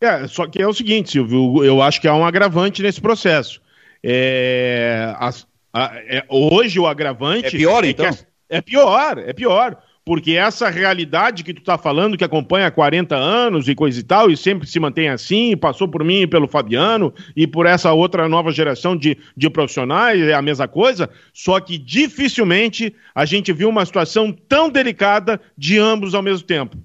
[0.00, 3.60] É, só que é o seguinte, Silvio, eu acho que há um agravante nesse processo.
[4.04, 7.46] É, as, ah, é, hoje o agravante.
[7.46, 8.06] É pior, é então?
[8.06, 9.76] É, é pior, é pior.
[10.04, 14.02] Porque essa realidade que tu está falando, que acompanha há 40 anos e coisa e
[14.02, 17.92] tal, e sempre se mantém assim, passou por mim e pelo Fabiano, e por essa
[17.92, 23.52] outra nova geração de, de profissionais, é a mesma coisa, só que dificilmente a gente
[23.52, 26.78] viu uma situação tão delicada de ambos ao mesmo tempo.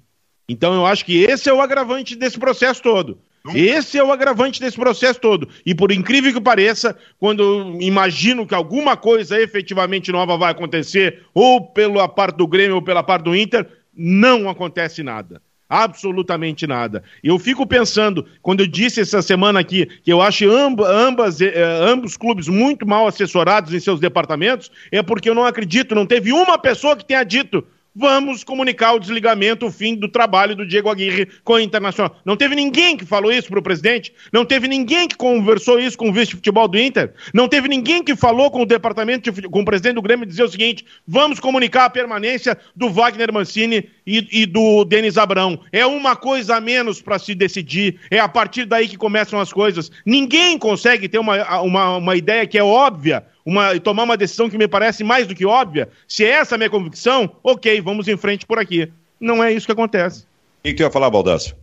[0.49, 3.19] Então eu acho que esse é o agravante desse processo todo.
[3.53, 5.49] Esse é o agravante desse processo todo.
[5.65, 11.59] E por incrível que pareça, quando imagino que alguma coisa efetivamente nova vai acontecer, ou
[11.59, 15.41] pela parte do Grêmio ou pela parte do Inter, não acontece nada.
[15.67, 17.03] Absolutamente nada.
[17.23, 21.53] Eu fico pensando, quando eu disse essa semana aqui que eu acho amb ambas, eh,
[21.81, 26.31] ambos clubes muito mal assessorados em seus departamentos, é porque eu não acredito, não teve
[26.31, 27.65] uma pessoa que tenha dito
[27.95, 32.15] vamos comunicar o desligamento, o fim do trabalho do Diego Aguirre com a Internacional.
[32.25, 35.97] Não teve ninguém que falou isso para o presidente, não teve ninguém que conversou isso
[35.97, 39.31] com o vice de futebol do Inter, não teve ninguém que falou com o departamento,
[39.31, 43.31] de, com o presidente do Grêmio dizer o seguinte, vamos comunicar a permanência do Wagner
[43.31, 45.59] Mancini e, e do Denis Abrão.
[45.71, 49.53] É uma coisa a menos para se decidir, é a partir daí que começam as
[49.53, 49.91] coisas.
[50.05, 54.57] Ninguém consegue ter uma, uma, uma ideia que é óbvia uma, tomar uma decisão que
[54.57, 58.17] me parece mais do que óbvia, se é essa a minha convicção, ok, vamos em
[58.17, 58.91] frente por aqui.
[59.19, 60.25] Não é isso que acontece.
[60.59, 61.55] O que tu ia falar, Baldassio?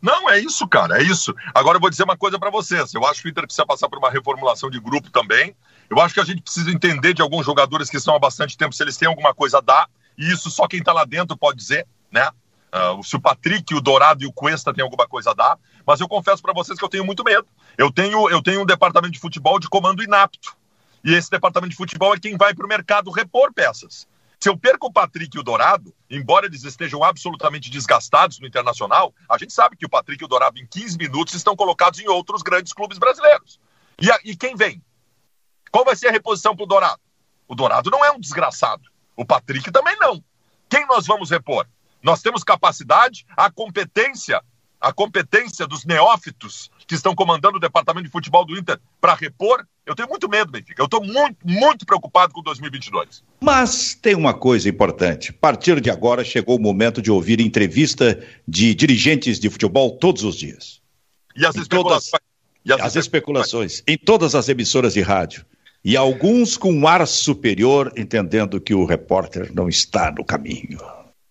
[0.00, 1.34] Não, é isso, cara, é isso.
[1.54, 2.92] Agora eu vou dizer uma coisa para vocês.
[2.94, 5.54] Eu acho que o Inter precisa passar por uma reformulação de grupo também.
[5.90, 8.74] Eu acho que a gente precisa entender de alguns jogadores que estão há bastante tempo
[8.74, 9.88] se eles têm alguma coisa a dar.
[10.16, 12.28] E isso só quem está lá dentro pode dizer, né?
[12.72, 15.58] Uh, se o Patrick, o Dourado e o Cuesta têm alguma coisa a dar.
[15.86, 17.46] Mas eu confesso para vocês que eu tenho muito medo.
[17.78, 20.56] Eu tenho, eu tenho um departamento de futebol de comando inapto.
[21.06, 24.08] E esse departamento de futebol é quem vai para o mercado repor peças.
[24.40, 29.14] Se eu perco o Patrick e o Dourado, embora eles estejam absolutamente desgastados no internacional,
[29.30, 32.08] a gente sabe que o Patrick e o Dourado, em 15 minutos, estão colocados em
[32.08, 33.60] outros grandes clubes brasileiros.
[34.02, 34.82] E, a, e quem vem?
[35.70, 37.00] Qual vai ser a reposição para o Dourado?
[37.46, 38.82] O Dourado não é um desgraçado.
[39.14, 40.20] O Patrick também não.
[40.68, 41.68] Quem nós vamos repor?
[42.02, 44.42] Nós temos capacidade, a competência
[44.86, 49.66] a competência dos neófitos que estão comandando o departamento de futebol do Inter para repor,
[49.84, 50.80] eu tenho muito medo, Benfica.
[50.80, 53.24] Eu estou muito, muito preocupado com 2022.
[53.40, 55.30] Mas tem uma coisa importante.
[55.32, 60.22] A partir de agora chegou o momento de ouvir entrevista de dirigentes de futebol todos
[60.22, 60.80] os dias.
[61.34, 63.82] E as, especulações, todas, e as, as especulações.
[63.88, 65.44] Em todas as emissoras de rádio.
[65.84, 70.78] E alguns com um ar superior, entendendo que o repórter não está no caminho.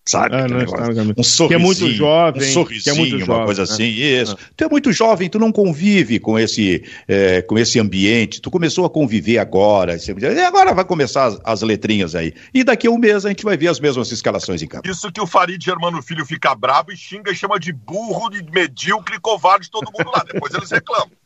[0.07, 0.35] Sabe?
[0.35, 1.15] Ah, não caminho.
[1.17, 1.47] um sorrisinho.
[1.47, 2.41] Que é muito jovem.
[2.43, 3.67] Um sorrisinho, que é muito uma jovem, coisa né?
[3.71, 3.83] assim.
[3.85, 4.37] Isso.
[4.55, 8.39] Tu é muito jovem, tu não convive com esse, eh, com esse ambiente.
[8.39, 9.97] Tu começou a conviver agora.
[9.97, 12.33] E agora vai começar as, as letrinhas aí.
[12.53, 14.87] E daqui a um mês a gente vai ver as mesmas escalações em campo.
[14.87, 18.43] Isso que o Farid Germano Filho fica bravo e xinga e chama de burro, de
[18.51, 20.23] medíocre, covarde, todo mundo lá.
[20.31, 21.09] Depois eles reclamam.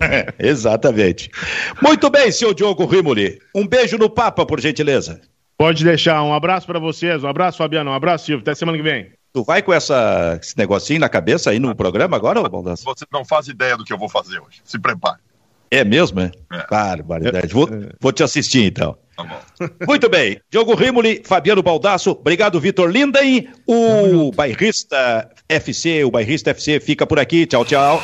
[0.00, 1.30] É, exatamente.
[1.82, 3.38] Muito bem, seu Diogo Rimoli.
[3.54, 5.20] Um beijo no Papa, por gentileza.
[5.58, 6.22] Pode deixar.
[6.22, 7.24] Um abraço pra vocês.
[7.24, 7.90] Um abraço, Fabiano.
[7.90, 8.42] Um abraço, Silvio.
[8.42, 9.10] Até semana que vem.
[9.32, 12.84] Tu vai com essa, esse negocinho na cabeça aí no programa agora, Baldasso?
[12.84, 14.60] Você não faz ideia do que eu vou fazer hoje.
[14.64, 15.18] Se prepare.
[15.70, 16.30] É mesmo, é?
[16.50, 16.66] É.
[16.70, 17.52] Barbaridade.
[17.52, 17.68] Vou,
[18.00, 18.96] vou te assistir, então.
[19.16, 19.68] Tá bom.
[19.86, 20.40] Muito bem.
[20.50, 23.48] Diogo Rimoli, Fabiano Baldasso, obrigado, Vitor Linden.
[23.66, 27.44] O Bairrista FC, o Bairrista FC fica por aqui.
[27.46, 28.00] Tchau, tchau.